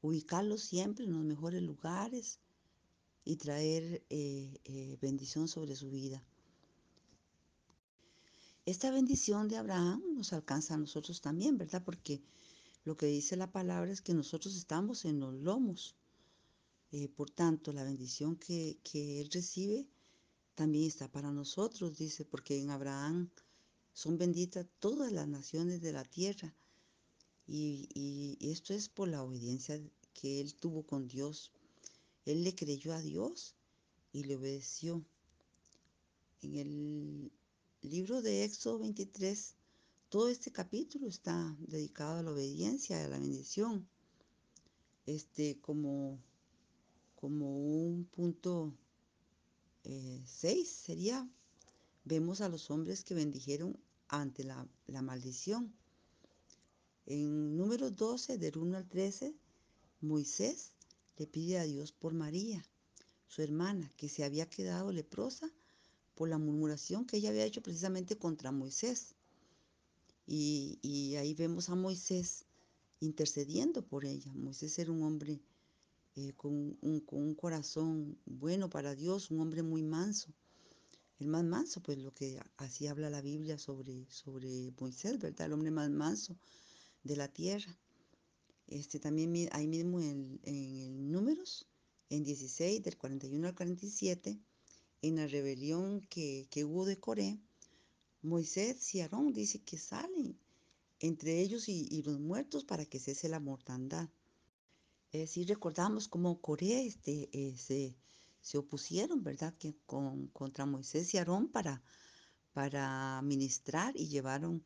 ubicarlo 0.00 0.58
siempre 0.58 1.04
en 1.04 1.12
los 1.12 1.24
mejores 1.24 1.62
lugares 1.62 2.38
y 3.24 3.36
traer 3.36 4.04
eh, 4.10 4.98
bendición 5.00 5.48
sobre 5.48 5.76
su 5.76 5.90
vida. 5.90 6.22
Esta 8.66 8.90
bendición 8.90 9.48
de 9.48 9.56
Abraham 9.56 10.02
nos 10.14 10.32
alcanza 10.32 10.74
a 10.74 10.78
nosotros 10.78 11.20
también, 11.20 11.58
¿verdad? 11.58 11.82
Porque 11.84 12.22
lo 12.84 12.96
que 12.96 13.06
dice 13.06 13.36
la 13.36 13.50
palabra 13.50 13.90
es 13.90 14.02
que 14.02 14.14
nosotros 14.14 14.56
estamos 14.56 15.04
en 15.04 15.20
los 15.20 15.34
lomos. 15.34 15.96
Eh, 16.96 17.08
por 17.08 17.28
tanto, 17.28 17.72
la 17.72 17.82
bendición 17.82 18.36
que, 18.36 18.78
que, 18.84 19.20
él 19.20 19.28
recibe 19.32 19.84
también 20.54 20.86
está 20.86 21.10
para 21.10 21.32
nosotros, 21.32 21.98
dice, 21.98 22.24
porque 22.24 22.56
en 22.56 22.70
Abraham 22.70 23.30
son 23.92 24.16
benditas 24.16 24.64
todas 24.78 25.10
las 25.10 25.26
naciones 25.26 25.80
de 25.82 25.92
la 25.92 26.04
tierra. 26.04 26.54
Y, 27.48 27.88
y, 27.94 28.38
esto 28.48 28.74
es 28.74 28.88
por 28.88 29.08
la 29.08 29.24
obediencia 29.24 29.82
que 30.12 30.40
él 30.40 30.54
tuvo 30.54 30.84
con 30.84 31.08
Dios. 31.08 31.50
Él 32.26 32.44
le 32.44 32.54
creyó 32.54 32.92
a 32.94 33.02
Dios 33.02 33.56
y 34.12 34.22
le 34.22 34.36
obedeció. 34.36 35.04
En 36.42 36.54
el 36.54 37.32
libro 37.82 38.22
de 38.22 38.44
Éxodo 38.44 38.78
23, 38.78 39.54
todo 40.10 40.28
este 40.28 40.52
capítulo 40.52 41.08
está 41.08 41.56
dedicado 41.58 42.18
a 42.18 42.22
la 42.22 42.30
obediencia, 42.30 43.04
a 43.04 43.08
la 43.08 43.18
bendición. 43.18 43.84
Este, 45.06 45.58
como, 45.60 46.20
como 47.24 47.56
un 47.56 48.04
punto 48.04 48.74
6 49.82 50.34
eh, 50.42 50.66
sería, 50.66 51.26
vemos 52.04 52.42
a 52.42 52.50
los 52.50 52.70
hombres 52.70 53.02
que 53.02 53.14
bendijeron 53.14 53.80
ante 54.08 54.44
la, 54.44 54.68
la 54.88 55.00
maldición. 55.00 55.72
En 57.06 57.56
número 57.56 57.90
12, 57.90 58.36
del 58.36 58.58
1 58.58 58.76
al 58.76 58.86
13, 58.86 59.34
Moisés 60.02 60.72
le 61.16 61.26
pide 61.26 61.58
a 61.58 61.64
Dios 61.64 61.92
por 61.92 62.12
María, 62.12 62.62
su 63.26 63.40
hermana, 63.40 63.90
que 63.96 64.10
se 64.10 64.22
había 64.22 64.50
quedado 64.50 64.92
leprosa 64.92 65.50
por 66.14 66.28
la 66.28 66.36
murmuración 66.36 67.06
que 67.06 67.16
ella 67.16 67.30
había 67.30 67.46
hecho 67.46 67.62
precisamente 67.62 68.18
contra 68.18 68.52
Moisés. 68.52 69.14
Y, 70.26 70.78
y 70.82 71.16
ahí 71.16 71.32
vemos 71.32 71.70
a 71.70 71.74
Moisés 71.74 72.44
intercediendo 73.00 73.80
por 73.80 74.04
ella. 74.04 74.30
Moisés 74.34 74.78
era 74.78 74.92
un 74.92 75.02
hombre 75.02 75.40
eh, 76.16 76.32
con, 76.36 76.78
un, 76.80 77.34
corazón 77.34 78.18
bueno 78.24 78.70
para 78.70 78.94
Dios, 78.94 79.30
un 79.30 79.40
hombre 79.40 79.62
muy 79.62 79.82
manso. 79.82 80.32
El 81.18 81.28
más 81.28 81.44
manso, 81.44 81.80
pues 81.80 81.98
lo 81.98 82.12
que 82.12 82.40
así 82.56 82.86
habla 82.86 83.10
la 83.10 83.20
Biblia 83.20 83.58
sobre, 83.58 84.06
sobre 84.10 84.72
Moisés, 84.78 85.18
¿verdad? 85.18 85.46
El 85.46 85.52
hombre 85.52 85.70
más 85.70 85.90
manso 85.90 86.36
de 87.02 87.16
la 87.16 87.28
tierra. 87.28 87.76
Este, 88.66 88.98
también 88.98 89.48
ahí 89.52 89.66
mismo 89.66 90.00
en, 90.00 90.40
en 90.42 91.10
Números, 91.10 91.66
en 92.10 92.24
16, 92.24 92.82
del 92.82 92.96
41 92.96 93.48
al 93.48 93.54
47, 93.54 94.38
en 95.02 95.16
la 95.16 95.26
rebelión 95.26 96.00
que, 96.08 96.46
que 96.50 96.64
hubo 96.64 96.84
de 96.86 96.98
Coré, 96.98 97.38
Moisés 98.22 98.94
y 98.94 99.00
Aarón 99.00 99.32
dice 99.32 99.58
que 99.62 99.76
salen 99.76 100.38
entre 100.98 101.40
ellos 101.40 101.68
y, 101.68 101.86
y, 101.90 102.02
los 102.02 102.18
muertos 102.18 102.64
para 102.64 102.86
que 102.86 102.98
cese 102.98 103.28
la 103.28 103.38
mortandad. 103.38 104.08
Eh, 105.14 105.28
si 105.28 105.44
recordamos 105.44 106.08
cómo 106.08 106.40
Coré 106.40 106.86
este, 106.86 107.28
eh, 107.32 107.56
se, 107.56 107.96
se, 108.40 108.58
opusieron, 108.58 109.22
¿verdad?, 109.22 109.54
que 109.56 109.76
con, 109.86 110.26
contra 110.38 110.66
Moisés 110.66 111.14
y 111.14 111.18
Aarón 111.18 111.46
para, 111.46 111.84
para 112.52 113.22
ministrar 113.22 113.94
y 113.96 114.08
llevaron 114.08 114.64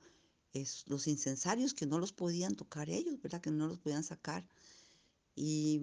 los 0.87 1.07
incensarios 1.07 1.75
que 1.75 1.85
no 1.85 1.99
los 1.99 2.15
podían 2.15 2.55
tocar 2.55 2.89
ellos, 2.89 3.21
¿verdad?, 3.21 3.43
que 3.43 3.51
no 3.51 3.69
los 3.69 3.79
podían 3.79 4.05
sacar. 4.05 4.49
Y, 5.37 5.83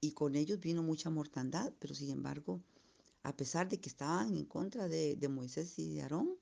y 0.00 0.12
con 0.12 0.36
ellos 0.36 0.58
vino 0.58 0.82
mucha 0.82 1.10
mortandad, 1.10 1.70
pero 1.80 1.94
sin 1.94 2.08
embargo, 2.08 2.62
a 3.22 3.36
pesar 3.36 3.68
de 3.68 3.78
que 3.78 3.90
estaban 3.90 4.38
en 4.38 4.46
contra 4.46 4.88
de, 4.88 5.16
de 5.16 5.28
Moisés 5.28 5.78
y 5.78 5.96
de 5.96 6.00
Aarón, 6.00 6.38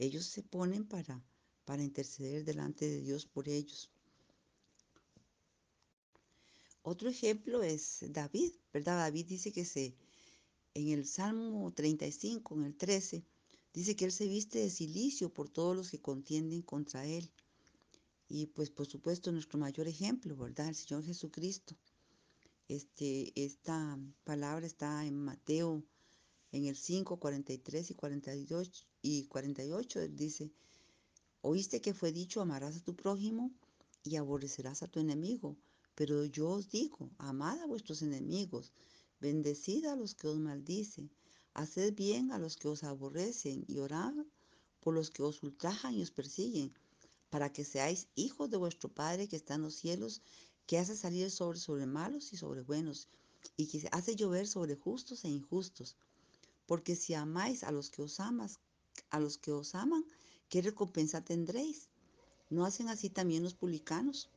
ellos 0.00 0.26
se 0.26 0.42
ponen 0.42 0.84
para, 0.84 1.22
para 1.64 1.84
interceder 1.84 2.44
delante 2.44 2.88
de 2.88 3.02
Dios 3.02 3.24
por 3.24 3.48
ellos. 3.48 3.88
Otro 6.88 7.08
ejemplo 7.08 7.64
es 7.64 8.04
David, 8.10 8.52
¿verdad? 8.72 8.98
David 8.98 9.26
dice 9.26 9.50
que 9.50 9.64
se, 9.64 9.96
en 10.72 10.90
el 10.90 11.04
Salmo 11.04 11.72
35, 11.72 12.54
en 12.54 12.62
el 12.62 12.76
13, 12.76 13.24
dice 13.74 13.96
que 13.96 14.04
él 14.04 14.12
se 14.12 14.28
viste 14.28 14.60
de 14.60 14.70
silicio 14.70 15.34
por 15.34 15.48
todos 15.48 15.74
los 15.74 15.90
que 15.90 16.00
contienden 16.00 16.62
contra 16.62 17.04
él. 17.04 17.28
Y 18.28 18.46
pues 18.46 18.70
por 18.70 18.86
supuesto 18.86 19.32
nuestro 19.32 19.58
mayor 19.58 19.88
ejemplo, 19.88 20.36
¿verdad? 20.36 20.68
El 20.68 20.76
Señor 20.76 21.02
Jesucristo. 21.02 21.76
Este, 22.68 23.32
esta 23.34 23.98
palabra 24.22 24.64
está 24.64 25.04
en 25.04 25.16
Mateo 25.16 25.82
en 26.52 26.66
el 26.66 26.76
5, 26.76 27.18
43 27.18 27.90
y 27.90 27.94
42 27.94 28.86
y 29.02 29.24
48. 29.24 30.06
Dice, 30.10 30.52
oíste 31.40 31.80
que 31.80 31.94
fue 31.94 32.12
dicho, 32.12 32.40
amarás 32.40 32.76
a 32.76 32.84
tu 32.84 32.94
prójimo 32.94 33.50
y 34.04 34.14
aborrecerás 34.14 34.84
a 34.84 34.86
tu 34.86 35.00
enemigo. 35.00 35.56
Pero 35.98 36.26
yo 36.26 36.46
os 36.58 36.68
digo, 36.68 37.02
amad 37.30 37.58
a 37.60 37.66
vuestros 37.72 38.02
enemigos, 38.02 38.72
bendecid 39.18 39.86
a 39.86 39.96
los 39.96 40.14
que 40.14 40.28
os 40.28 40.38
maldicen, 40.38 41.10
haced 41.54 41.94
bien 41.94 42.24
a 42.30 42.38
los 42.38 42.54
que 42.58 42.68
os 42.68 42.84
aborrecen 42.84 43.64
y 43.66 43.78
orad 43.78 44.14
por 44.82 44.92
los 44.94 45.08
que 45.10 45.22
os 45.22 45.42
ultrajan 45.42 45.94
y 45.94 46.02
os 46.02 46.10
persiguen, 46.18 46.68
para 47.30 47.50
que 47.54 47.64
seáis 47.64 48.08
hijos 48.14 48.50
de 48.50 48.58
vuestro 48.58 48.88
Padre 49.00 49.26
que 49.26 49.36
está 49.36 49.54
en 49.54 49.62
los 49.62 49.74
cielos, 49.74 50.20
que 50.66 50.78
hace 50.78 50.94
salir 50.96 51.30
sobre 51.30 51.58
sobre 51.58 51.86
malos 51.86 52.32
y 52.34 52.36
sobre 52.36 52.60
buenos, 52.60 53.08
y 53.56 53.66
que 53.68 53.88
hace 53.90 54.16
llover 54.16 54.46
sobre 54.46 54.76
justos 54.76 55.24
e 55.24 55.28
injustos. 55.28 55.96
Porque 56.66 56.94
si 56.94 57.14
amáis 57.14 57.64
a 57.64 57.72
los 57.72 57.88
que 57.90 58.02
os 58.02 58.20
amas, 58.20 58.58
a 59.08 59.18
los 59.18 59.38
que 59.38 59.52
os 59.52 59.74
aman, 59.74 60.04
¿qué 60.50 60.60
recompensa 60.60 61.24
tendréis? 61.24 61.88
¿No 62.50 62.66
hacen 62.66 62.88
así 62.90 63.08
también 63.08 63.42
los 63.42 63.54
publicanos? 63.54 64.28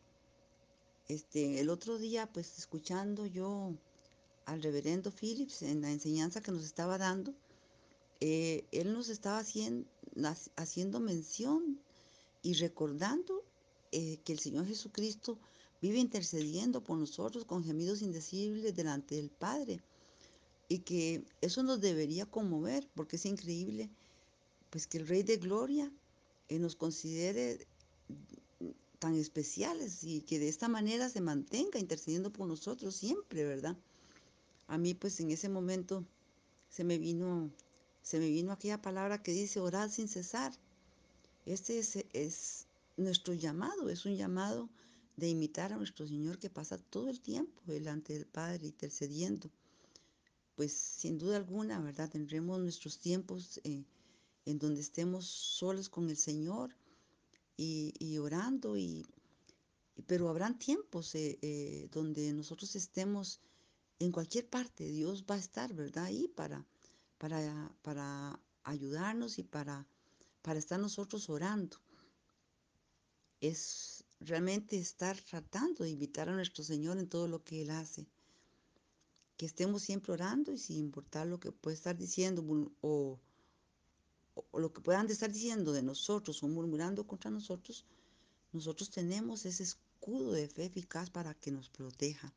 Este, 1.09 1.59
el 1.59 1.71
otro 1.71 1.97
día, 1.97 2.31
pues 2.31 2.59
escuchando 2.59 3.25
yo 3.25 3.73
al 4.45 4.61
reverendo 4.61 5.11
Phillips 5.11 5.63
en 5.63 5.81
la 5.81 5.91
enseñanza 5.91 6.39
que 6.39 6.51
nos 6.51 6.63
estaba 6.63 6.99
dando, 6.99 7.33
eh, 8.19 8.63
él 8.71 8.93
nos 8.93 9.09
estaba 9.09 9.39
haciendo, 9.39 9.89
haciendo 10.55 10.99
mención 10.99 11.79
y 12.43 12.53
recordando 12.53 13.43
eh, 13.91 14.19
que 14.23 14.33
el 14.33 14.39
Señor 14.39 14.67
Jesucristo 14.67 15.39
vive 15.81 15.97
intercediendo 15.97 16.83
por 16.83 16.99
nosotros 16.99 17.43
con 17.43 17.63
gemidos 17.63 18.03
indecibles 18.03 18.75
delante 18.75 19.15
del 19.15 19.31
Padre 19.31 19.81
y 20.67 20.79
que 20.79 21.25
eso 21.41 21.63
nos 21.63 21.81
debería 21.81 22.27
conmover 22.27 22.87
porque 22.93 23.15
es 23.15 23.25
increíble 23.25 23.89
pues 24.69 24.85
que 24.85 24.99
el 24.99 25.07
Rey 25.07 25.23
de 25.23 25.37
Gloria 25.37 25.91
eh, 26.49 26.59
nos 26.59 26.75
considere 26.75 27.65
tan 28.99 29.15
especiales 29.15 30.03
y 30.03 30.21
que 30.21 30.39
de 30.39 30.49
esta 30.49 30.67
manera 30.67 31.09
se 31.09 31.21
mantenga 31.21 31.79
intercediendo 31.79 32.31
por 32.31 32.47
nosotros 32.47 32.95
siempre, 32.95 33.45
¿verdad? 33.45 33.75
A 34.67 34.77
mí 34.77 34.93
pues 34.93 35.19
en 35.19 35.31
ese 35.31 35.49
momento 35.49 36.05
se 36.69 36.83
me 36.83 36.97
vino 36.97 37.49
se 38.01 38.19
me 38.19 38.29
vino 38.29 38.51
aquella 38.51 38.81
palabra 38.81 39.21
que 39.21 39.31
dice 39.31 39.59
orar 39.59 39.89
sin 39.89 40.07
cesar. 40.07 40.51
Este 41.45 41.79
es, 41.79 42.05
es 42.13 42.65
nuestro 42.97 43.33
llamado, 43.33 43.89
es 43.89 44.05
un 44.05 44.15
llamado 44.15 44.69
de 45.15 45.29
imitar 45.29 45.73
a 45.73 45.77
nuestro 45.77 46.07
Señor 46.07 46.39
que 46.39 46.49
pasa 46.49 46.77
todo 46.77 47.09
el 47.09 47.19
tiempo 47.19 47.61
delante 47.65 48.13
del 48.13 48.25
Padre 48.25 48.65
intercediendo. 48.67 49.49
Pues 50.55 50.73
sin 50.73 51.17
duda 51.17 51.37
alguna, 51.37 51.79
¿verdad? 51.79 52.09
Tendremos 52.09 52.59
nuestros 52.59 52.97
tiempos 52.97 53.59
eh, 53.63 53.83
en 54.45 54.59
donde 54.59 54.81
estemos 54.81 55.25
solos 55.25 55.89
con 55.89 56.09
el 56.09 56.17
Señor 56.17 56.75
y, 57.61 58.17
orando, 58.19 58.77
y, 58.77 59.05
pero 60.07 60.29
habrán 60.29 60.57
tiempos 60.57 61.13
eh, 61.15 61.37
eh, 61.41 61.89
donde 61.91 62.31
nosotros 62.31 62.73
estemos 62.75 63.41
en 63.99 64.13
cualquier 64.13 64.47
parte, 64.47 64.89
Dios 64.89 65.25
va 65.29 65.35
a 65.35 65.39
estar, 65.39 65.73
¿verdad? 65.73 66.05
Ahí 66.05 66.29
para, 66.29 66.65
para, 67.17 67.69
para 67.81 68.39
ayudarnos 68.63 69.39
y 69.39 69.43
para, 69.43 69.85
para 70.41 70.57
estar 70.57 70.79
nosotros 70.79 71.29
orando. 71.29 71.77
Es 73.41 74.05
realmente 74.21 74.77
estar 74.77 75.19
tratando 75.19 75.83
de 75.83 75.89
invitar 75.89 76.29
a 76.29 76.33
nuestro 76.33 76.63
Señor 76.63 76.97
en 76.97 77.09
todo 77.09 77.27
lo 77.27 77.43
que 77.43 77.63
Él 77.63 77.71
hace. 77.71 78.07
Que 79.35 79.45
estemos 79.45 79.83
siempre 79.83 80.13
orando 80.13 80.53
y 80.53 80.57
sin 80.57 80.77
importar 80.77 81.27
lo 81.27 81.41
que 81.41 81.51
pueda 81.51 81.75
estar 81.75 81.97
diciendo 81.97 82.41
o, 82.79 83.19
o 84.33 84.59
lo 84.59 84.71
que 84.73 84.81
puedan 84.81 85.09
estar 85.09 85.31
diciendo 85.31 85.71
de 85.73 85.83
nosotros 85.83 86.41
o 86.43 86.47
murmurando 86.47 87.05
contra 87.05 87.31
nosotros, 87.31 87.85
nosotros 88.51 88.89
tenemos 88.89 89.45
ese 89.45 89.63
escudo 89.63 90.31
de 90.31 90.47
fe 90.47 90.65
eficaz 90.65 91.09
para 91.09 91.33
que 91.33 91.51
nos 91.51 91.69
proteja. 91.69 92.33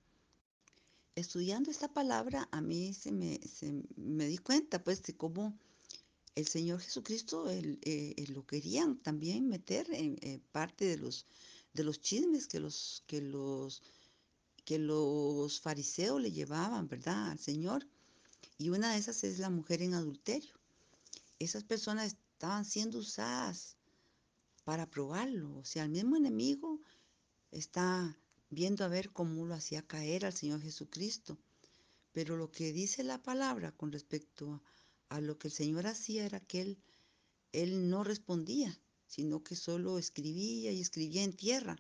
Estudiando 1.15 1.71
esta 1.71 1.89
palabra, 1.93 2.49
a 2.51 2.61
mí 2.61 2.95
se 2.95 3.13
me, 3.13 3.39
se, 3.47 3.83
me 3.97 4.27
di 4.27 4.39
cuenta 4.39 4.83
pues 4.83 5.03
de 5.03 5.15
cómo 5.15 5.59
el 6.35 6.47
Señor 6.47 6.81
Jesucristo 6.81 7.51
él, 7.51 7.79
eh, 7.83 8.15
él 8.17 8.33
lo 8.33 8.47
querían 8.47 8.97
también 8.99 9.49
meter 9.49 9.87
en, 9.93 10.17
en, 10.23 10.41
parte 10.41 10.87
de 10.87 10.97
los, 10.97 11.27
de 11.75 11.85
los 11.85 12.01
chismes 12.01 12.47
que 12.47 12.61
los, 12.61 13.05
que, 13.07 13.21
los, 13.21 13.83
que 14.65 14.79
los 14.79 15.61
fariseos 15.61 16.21
le 16.21 16.33
llevaban, 16.33 16.89
¿verdad? 16.89 17.31
Al 17.33 17.39
Señor. 17.39 17.87
Y 18.57 18.71
una 18.71 18.93
de 18.93 18.99
esas 18.99 19.23
es 19.25 19.39
la 19.39 19.51
mujer 19.51 19.83
en 19.83 19.95
adulterio 19.95 20.62
esas 21.45 21.65
personas 21.65 22.17
estaban 22.35 22.65
siendo 22.65 22.99
usadas 22.99 23.77
para 24.65 24.89
probarlo. 24.89 25.57
O 25.57 25.65
sea, 25.65 25.85
el 25.85 25.91
mismo 25.91 26.17
enemigo 26.17 26.81
está 27.51 28.17
viendo 28.51 28.85
a 28.85 28.89
ver 28.89 29.11
cómo 29.13 29.47
lo 29.47 29.55
hacía 29.55 29.87
caer 29.87 30.25
al 30.25 30.33
Señor 30.33 30.61
Jesucristo. 30.63 31.39
Pero 32.13 32.37
lo 32.37 32.51
que 32.51 32.73
dice 32.73 33.03
la 33.03 33.23
palabra 33.23 33.73
con 33.73 33.91
respecto 33.91 34.63
a, 35.09 35.21
lo 35.21 35.39
que 35.39 35.49
el 35.49 35.53
Señor 35.53 35.87
hacía 35.87 36.25
era 36.25 36.41
que 36.41 36.61
él, 36.61 36.79
él 37.53 37.89
no 37.89 38.05
respondía, 38.05 38.79
sino 39.07 39.43
que 39.43 39.57
solo 39.57 39.99
escribía 39.99 40.73
y 40.73 40.81
escribía 40.81 41.23
en 41.23 41.33
tierra. 41.33 41.77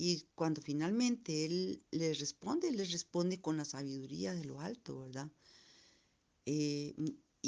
Y 0.00 0.26
cuando 0.36 0.62
finalmente 0.62 1.44
Él 1.44 1.82
les 1.90 2.20
responde, 2.20 2.70
les 2.70 2.92
responde 2.92 3.40
con 3.40 3.56
la 3.56 3.64
sabiduría 3.64 4.32
de 4.32 4.44
lo 4.44 4.60
alto, 4.60 5.00
¿verdad? 5.00 5.28
Eh, 6.46 6.94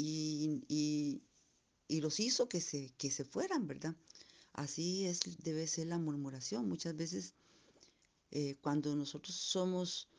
y, 0.01 0.63
y, 0.67 1.21
y, 1.87 2.01
los 2.01 2.19
hizo 2.19 2.49
que 2.49 2.59
se, 2.59 2.91
que 2.97 3.11
se 3.11 3.23
fueran, 3.23 3.67
¿verdad? 3.67 3.95
Así 4.53 5.05
es, 5.05 5.19
debe 5.43 5.67
ser 5.67 5.87
la 5.87 5.99
murmuración. 5.99 6.67
Muchas 6.67 6.95
veces 6.95 7.35
eh, 8.31 8.55
cuando 8.61 8.95
nosotros 8.95 9.35
somos 9.35 10.09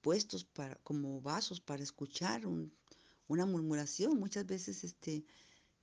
puestos 0.00 0.44
para, 0.44 0.76
como 0.76 1.20
vasos 1.20 1.60
para 1.60 1.82
escuchar 1.82 2.46
un, 2.46 2.72
una 3.26 3.46
murmuración, 3.46 4.16
muchas 4.16 4.46
veces 4.46 4.84
este, 4.84 5.24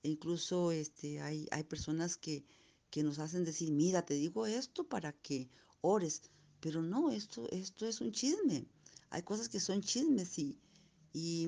incluso 0.02 0.72
este, 0.72 1.20
hay, 1.20 1.46
hay 1.50 1.64
personas 1.64 2.16
que, 2.16 2.46
que 2.90 3.02
nos 3.02 3.18
hacen 3.18 3.44
decir, 3.44 3.70
mira, 3.72 4.06
te 4.06 4.14
digo 4.14 4.46
esto 4.46 4.88
para 4.88 5.12
que 5.12 5.50
ores, 5.82 6.22
pero 6.60 6.80
no, 6.82 7.10
esto, 7.10 7.46
esto 7.50 7.86
es 7.86 8.00
un 8.00 8.10
chisme. 8.10 8.66
Hay 9.10 9.22
cosas 9.22 9.50
que 9.50 9.60
son 9.60 9.82
chismes 9.82 10.38
y, 10.38 10.58
y 11.12 11.46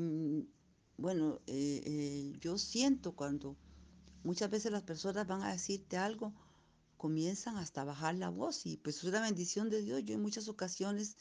bueno, 1.01 1.41
eh, 1.47 1.83
eh, 1.87 2.33
yo 2.41 2.59
siento 2.59 3.13
cuando 3.13 3.57
muchas 4.23 4.51
veces 4.51 4.71
las 4.71 4.83
personas 4.83 5.27
van 5.27 5.43
a 5.43 5.53
decirte 5.53 5.97
algo, 5.97 6.35
comienzan 6.99 7.57
hasta 7.57 7.85
bajar 7.85 8.17
la 8.17 8.29
voz 8.29 8.67
y 8.67 8.77
pues 8.77 8.99
es 8.99 9.05
una 9.05 9.23
bendición 9.23 9.71
de 9.71 9.81
Dios. 9.81 10.05
Yo 10.05 10.15
en 10.15 10.21
muchas 10.21 10.47
ocasiones 10.49 11.17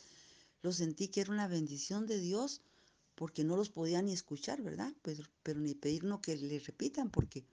lo 0.62 0.74
sentí 0.74 1.08
que 1.08 1.22
era 1.22 1.32
una 1.32 1.48
bendición 1.48 2.08
de 2.08 2.20
Dios 2.20 2.62
porque 3.16 3.46
no 3.46 3.56
los 3.56 3.70
podía 3.70 4.02
ni 4.02 4.12
escuchar, 4.12 4.62
¿verdad? 4.62 4.94
Pero, 5.02 5.24
pero 5.44 5.62
ni 5.62 5.76
pedirnos 5.76 6.20
que 6.20 6.36
le 6.36 6.60
repitan 6.60 7.10
porque 7.10 7.46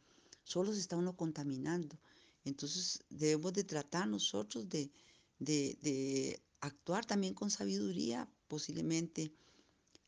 solo 0.43 0.73
se 0.73 0.81
está 0.81 0.97
uno 0.97 1.17
contaminando. 1.17 1.97
Entonces 2.45 3.05
debemos 3.09 3.53
de 3.53 3.63
tratar 3.63 4.09
nosotros 4.09 4.69
de, 4.69 4.91
de, 5.39 5.79
de 5.81 6.43
actuar 6.61 7.07
también 7.07 7.35
con 7.35 7.53
sabiduría, 7.53 8.29
posiblemente 8.49 9.33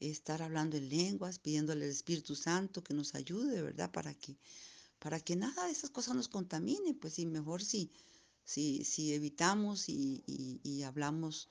estar 0.00 0.42
hablando 0.42 0.76
en 0.76 0.88
lenguas, 0.88 1.38
pidiéndole 1.38 1.84
al 1.84 1.90
Espíritu 1.90 2.34
Santo 2.34 2.82
que 2.82 2.94
nos 2.94 3.14
ayude, 3.14 3.62
¿verdad? 3.62 3.90
Para 3.90 4.14
que, 4.14 4.36
para 4.98 5.20
que 5.20 5.36
nada 5.36 5.66
de 5.66 5.72
esas 5.72 5.90
cosas 5.90 6.14
nos 6.14 6.28
contamine, 6.28 6.94
pues 6.94 7.14
sí, 7.14 7.26
mejor 7.26 7.62
si, 7.62 7.90
si, 8.44 8.84
si 8.84 9.12
evitamos 9.12 9.88
y, 9.88 10.22
y, 10.26 10.60
y 10.62 10.82
hablamos 10.82 11.48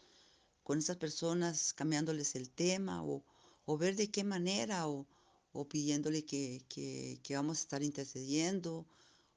con 0.64 0.80
esas 0.80 0.98
personas, 0.98 1.74
cambiándoles 1.74 2.36
el 2.36 2.50
tema 2.50 3.04
o, 3.04 3.24
o 3.66 3.78
ver 3.78 3.96
de 3.96 4.12
qué 4.12 4.24
manera 4.24 4.88
o, 4.88 5.08
o 5.54 5.68
pidiéndole 5.68 6.26
que, 6.26 6.64
que, 6.68 7.20
que, 7.24 7.36
vamos 7.36 7.60
a 7.60 7.62
estar 7.62 7.84
intercediendo 7.84 8.86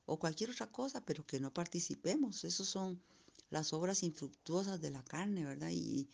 o 0.07 0.19
cualquier 0.19 0.51
otra 0.51 0.67
cosa, 0.67 1.05
pero 1.05 1.25
que 1.25 1.39
no 1.41 1.53
participemos. 1.53 2.45
Esas 2.45 2.67
son 2.67 3.01
las 3.51 3.73
obras 3.73 4.03
infructuosas 4.03 4.81
de 4.81 4.91
la 4.91 5.05
carne, 5.05 5.45
¿verdad? 5.45 5.71
Y, 5.71 6.09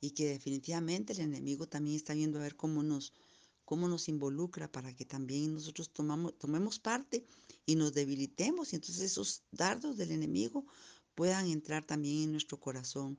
y 0.00 0.10
que 0.12 0.26
definitivamente 0.28 1.12
el 1.12 1.20
enemigo 1.20 1.66
también 1.66 1.96
está 1.96 2.14
viendo 2.14 2.38
a 2.38 2.42
ver 2.42 2.56
cómo 2.56 2.82
nos, 2.82 3.12
cómo 3.64 3.88
nos 3.88 4.08
involucra 4.08 4.70
para 4.70 4.94
que 4.94 5.04
también 5.04 5.54
nosotros 5.54 5.90
tomamos, 5.92 6.38
tomemos 6.38 6.78
parte 6.78 7.24
y 7.66 7.74
nos 7.76 7.94
debilitemos 7.94 8.72
y 8.72 8.76
entonces 8.76 9.04
esos 9.04 9.42
dardos 9.50 9.96
del 9.96 10.12
enemigo 10.12 10.64
puedan 11.14 11.48
entrar 11.48 11.84
también 11.84 12.24
en 12.24 12.32
nuestro 12.32 12.60
corazón. 12.60 13.18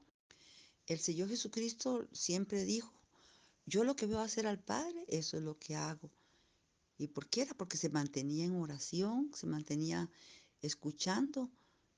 El 0.88 1.00
Señor 1.00 1.30
Jesucristo 1.30 2.08
siempre 2.12 2.64
dijo, 2.64 2.94
yo 3.66 3.84
lo 3.84 3.96
que 3.96 4.08
veo 4.08 4.20
hacer 4.20 4.48
al 4.48 4.60
Padre, 4.60 5.06
eso 5.08 5.38
es 5.38 5.44
lo 5.44 5.60
que 5.60 5.76
hago. 5.76 6.10
¿Y 6.98 7.08
por 7.08 7.30
qué 7.30 7.44
era? 7.44 7.54
Porque 7.54 7.78
se 7.78 7.90
mantenía 7.90 8.46
en 8.46 8.56
oración, 8.56 9.32
se 9.36 9.46
mantenía 9.46 10.10
escuchando 10.62 11.52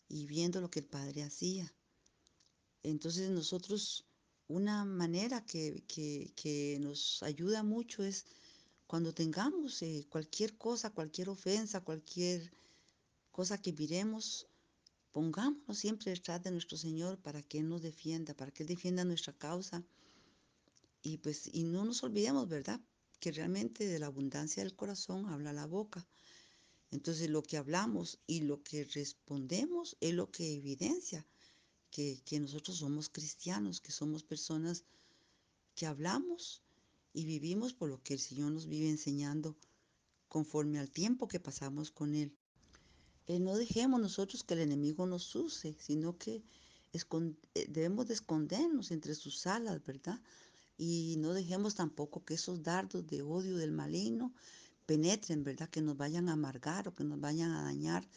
y 0.10 0.26
viendo 0.26 0.60
lo 0.60 0.70
que 0.70 0.80
el 0.80 0.86
Padre 0.86 1.24
hacía. 1.24 1.74
Entonces 2.84 3.30
nosotros, 3.30 4.06
una 4.52 4.84
manera 4.86 5.46
que, 5.46 5.84
que, 5.88 6.78
nos 6.82 7.24
ayuda 7.24 7.64
mucho 7.64 8.04
es 8.04 8.26
cuando 8.86 9.14
tengamos 9.14 9.82
eh, 9.82 10.06
cualquier 10.10 10.58
cosa, 10.58 10.90
cualquier 10.90 11.30
ofensa, 11.30 11.80
cualquier 11.82 12.52
cosa 13.32 13.62
que 13.62 13.72
miremos, 13.72 14.48
pongámonos 15.12 15.78
siempre 15.78 16.12
detrás 16.12 16.44
de 16.44 16.52
nuestro 16.52 16.78
Señor 16.78 17.18
para 17.20 17.42
que 17.42 17.60
Él 17.60 17.70
nos 17.70 17.82
defienda, 17.82 18.34
para 18.34 18.52
que 18.52 18.64
Él 18.64 18.68
defienda 18.68 19.06
nuestra 19.06 19.34
causa. 19.34 19.84
Y 21.02 21.18
pues, 21.18 21.50
y 21.52 21.64
no 21.64 21.86
nos 21.86 22.04
olvidemos, 22.04 22.48
¿verdad? 22.50 22.80
Que 23.20 23.32
realmente 23.32 23.88
de 23.88 24.00
la 24.00 24.08
abundancia 24.08 24.64
del 24.64 24.76
corazón 24.76 25.28
habla 25.28 25.54
la 25.54 25.66
boca. 25.66 26.06
Entonces 26.92 27.30
lo 27.30 27.42
que 27.42 27.58
hablamos 27.58 28.20
y 28.28 28.42
lo 28.42 28.62
que 28.62 28.84
respondemos 28.84 29.96
es 30.02 30.14
lo 30.14 30.30
que 30.30 30.56
evidencia 30.56 31.26
que, 31.92 32.22
que 32.26 32.40
nosotros 32.40 32.78
somos 32.78 33.10
cristianos, 33.10 33.82
que 33.82 33.92
somos 33.92 34.24
personas 34.24 34.84
que 35.76 35.86
hablamos 35.86 36.62
y 37.14 37.26
vivimos 37.26 37.74
por 37.74 37.90
lo 37.90 38.02
que 38.02 38.14
el 38.14 38.20
Señor 38.20 38.52
nos 38.52 38.68
vive 38.68 38.90
enseñando 38.90 39.56
conforme 40.28 40.80
al 40.80 40.90
tiempo 40.90 41.28
que 41.28 41.40
pasamos 41.40 41.92
con 41.92 42.16
Él. 42.16 42.34
Eh, 43.28 43.40
no 43.40 43.56
dejemos 43.56 44.00
nosotros 44.02 44.44
que 44.44 44.54
el 44.54 44.62
enemigo 44.62 45.06
nos 45.06 45.36
use, 45.36 45.76
sino 45.80 46.18
que 46.18 46.44
eh, 46.94 47.68
debemos 47.70 48.08
de 48.08 48.14
escondernos 48.14 48.92
entre 48.92 49.16
sus 49.16 49.46
alas, 49.46 49.84
¿verdad? 49.86 50.20
Y 50.78 51.16
no 51.20 51.34
dejemos 51.34 51.76
tampoco 51.76 52.24
que 52.26 52.34
esos 52.36 52.64
dardos 52.64 53.06
de 53.08 53.22
odio 53.22 53.58
del 53.58 53.72
maligno 53.72 54.34
penetren, 54.86 55.44
¿verdad? 55.44 55.70
Que 55.70 55.82
nos 55.82 55.98
vayan 55.98 56.30
a 56.30 56.34
amargar 56.34 56.88
o 56.88 56.96
que 56.96 57.04
nos 57.04 57.20
vayan 57.20 57.52
a 57.52 57.64
dañar, 57.64 58.08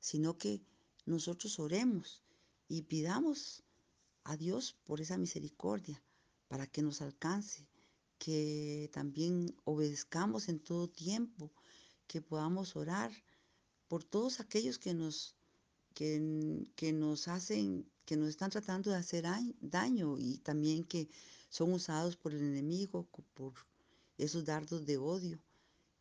sino 0.00 0.38
que 0.38 0.62
nosotros 1.04 1.58
oremos 1.58 2.22
y 2.68 2.82
pidamos 2.82 3.62
a 4.24 4.36
Dios 4.36 4.76
por 4.84 5.00
esa 5.00 5.18
misericordia 5.18 6.02
para 6.48 6.66
que 6.66 6.82
nos 6.82 7.00
alcance 7.00 7.66
que 8.18 8.90
también 8.92 9.54
obedezcamos 9.64 10.48
en 10.48 10.58
todo 10.60 10.88
tiempo, 10.88 11.52
que 12.06 12.22
podamos 12.22 12.76
orar 12.76 13.12
por 13.88 14.04
todos 14.04 14.40
aquellos 14.40 14.78
que 14.78 14.94
nos, 14.94 15.36
que, 15.94 16.66
que 16.76 16.92
nos 16.92 17.28
hacen, 17.28 17.90
que 18.04 18.16
nos 18.16 18.28
están 18.28 18.50
tratando 18.50 18.90
de 18.90 18.96
hacer 18.96 19.26
daño 19.60 20.18
y 20.18 20.38
también 20.38 20.84
que 20.84 21.08
son 21.48 21.72
usados 21.72 22.16
por 22.16 22.32
el 22.32 22.42
enemigo, 22.42 23.08
por 23.34 23.54
esos 24.18 24.44
dardos 24.44 24.86
de 24.86 24.96
odio 24.96 25.38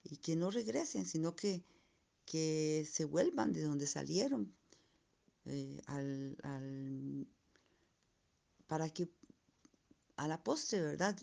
y 0.04 0.18
que 0.18 0.36
no 0.36 0.52
regresen, 0.52 1.06
sino 1.06 1.36
que, 1.36 1.64
que 2.26 2.88
se 2.90 3.06
vuelvan 3.06 3.52
de 3.52 3.64
donde 3.64 3.88
salieron 3.88 4.56
eh, 5.46 5.82
para 8.68 8.90
que 8.90 9.10
a 10.18 10.28
la 10.28 10.44
postre, 10.44 10.82
¿verdad? 10.82 11.18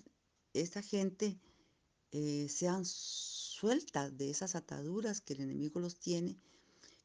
esta 0.55 0.83
gente 0.83 1.39
eh, 2.13 2.47
sean 2.49 2.85
sueltas 2.85 4.17
de 4.17 4.31
esas 4.31 4.55
ataduras 4.55 5.21
que 5.21 5.33
el 5.33 5.41
enemigo 5.41 5.81
los 5.81 5.97
tiene 5.97 6.37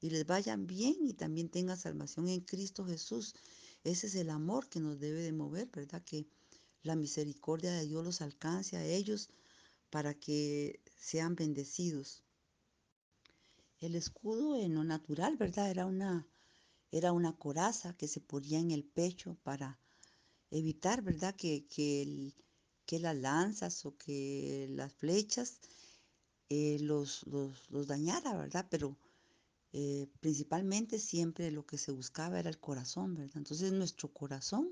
y 0.01 0.09
les 0.09 0.25
vayan 0.25 0.67
bien 0.67 0.95
y 1.07 1.13
también 1.13 1.49
tengan 1.49 1.77
salvación 1.77 2.27
en 2.27 2.41
Cristo 2.41 2.85
Jesús. 2.85 3.35
Ese 3.83 4.07
es 4.07 4.15
el 4.15 4.29
amor 4.29 4.67
que 4.67 4.79
nos 4.79 4.99
debe 4.99 5.21
de 5.21 5.31
mover, 5.31 5.69
¿verdad? 5.69 6.03
Que 6.03 6.27
la 6.83 6.95
misericordia 6.95 7.71
de 7.71 7.85
Dios 7.85 8.03
los 8.03 8.21
alcance 8.21 8.75
a 8.77 8.85
ellos 8.85 9.29
para 9.89 10.13
que 10.13 10.81
sean 10.99 11.35
bendecidos. 11.35 12.23
El 13.79 13.95
escudo 13.95 14.59
en 14.59 14.73
lo 14.73 14.83
natural, 14.83 15.37
¿verdad? 15.37 15.69
Era 15.71 15.85
una, 15.85 16.27
era 16.91 17.11
una 17.11 17.35
coraza 17.37 17.95
que 17.97 18.07
se 18.07 18.21
ponía 18.21 18.59
en 18.59 18.71
el 18.71 18.83
pecho 18.83 19.37
para 19.43 19.79
evitar, 20.51 21.01
¿verdad? 21.01 21.35
Que, 21.35 21.67
que 21.67 22.01
el, 22.01 22.35
que 22.85 22.99
las 22.99 23.15
lanzas 23.17 23.85
o 23.85 23.97
que 23.97 24.67
las 24.69 24.93
flechas 24.93 25.59
eh, 26.49 26.77
los, 26.79 27.27
los, 27.27 27.69
los, 27.69 27.87
dañara, 27.87 28.35
¿verdad? 28.37 28.67
Pero 28.69 28.97
eh, 29.73 30.07
principalmente 30.21 30.97
siempre 30.97 31.51
lo 31.51 31.65
que 31.65 31.77
se 31.77 31.91
buscaba 31.91 32.39
era 32.39 32.49
el 32.49 32.59
corazón, 32.59 33.15
¿verdad? 33.15 33.37
Entonces 33.37 33.73
nuestro 33.73 34.13
corazón 34.13 34.71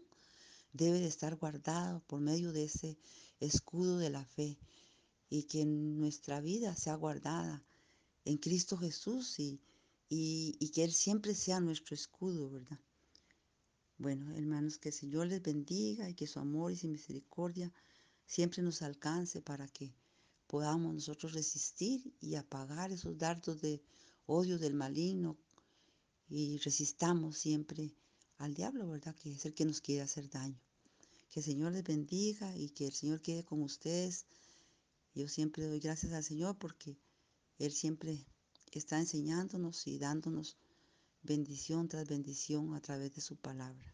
debe 0.72 1.00
de 1.00 1.08
estar 1.08 1.36
guardado 1.36 2.02
por 2.08 2.22
medio 2.22 2.54
de 2.54 2.64
ese 2.66 2.98
escudo 3.42 3.98
de 3.98 4.10
la 4.10 4.26
fe 4.26 4.58
y 5.30 5.44
que 5.44 5.66
nuestra 5.66 6.40
vida 6.40 6.76
sea 6.76 6.96
guardada 6.96 7.64
en 8.24 8.38
Cristo 8.38 8.78
Jesús 8.78 9.38
y, 9.40 9.60
y, 10.10 10.70
que 10.74 10.84
Él 10.84 10.94
siempre 10.94 11.34
sea 11.34 11.60
nuestro 11.60 11.96
escudo, 11.96 12.50
¿verdad? 12.50 12.80
Bueno, 13.98 14.34
hermanos, 14.36 14.78
que 14.78 14.90
el 14.90 14.96
Señor 14.96 15.28
les 15.28 15.42
bendiga 15.42 16.10
y 16.10 16.14
que 16.14 16.28
su 16.28 16.40
amor 16.40 16.72
y 16.72 16.78
su 16.78 16.88
misericordia 16.88 17.74
siempre 18.26 18.62
nos 18.62 18.82
alcance 18.82 19.42
para 19.42 19.68
que 19.68 19.96
podamos 20.48 20.94
nosotros 20.94 21.34
resistir 21.34 22.14
y 22.20 22.36
apagar 22.36 22.92
esos 22.92 23.18
dardos 23.18 23.62
de 23.62 23.82
odio 24.26 24.60
del 24.60 24.74
maligno 24.74 25.38
y 26.28 26.58
resistamos 26.58 27.38
siempre 27.38 27.96
al 28.38 28.54
diablo, 28.54 28.90
¿verdad? 28.90 29.16
Que 29.16 29.32
es 29.32 29.46
el 29.46 29.54
que 29.54 29.66
nos 29.66 29.82
quiere 29.82 30.02
hacer 30.02 30.30
daño. 30.30 30.60
Que 31.30 31.40
el 31.40 31.46
Señor 31.46 31.72
les 31.72 31.84
bendiga 31.84 32.56
y 32.58 32.70
que 32.70 32.88
el 32.88 32.94
Señor 32.94 33.22
quede 33.22 33.44
con 33.44 33.62
ustedes. 33.62 34.26
Yo 35.14 35.28
siempre 35.28 35.66
doy 35.66 35.80
gracias 35.80 36.12
al 36.14 36.24
Señor 36.24 36.58
porque 36.58 36.98
Él 37.58 37.72
siempre 37.72 38.26
está 38.80 39.00
enseñándonos 39.00 39.88
y 39.88 39.98
dándonos 40.00 40.58
bendición 41.24 41.88
tras 41.88 42.08
bendición 42.08 42.76
a 42.76 42.82
través 42.82 43.14
de 43.14 43.22
su 43.22 43.36
palabra. 43.36 43.94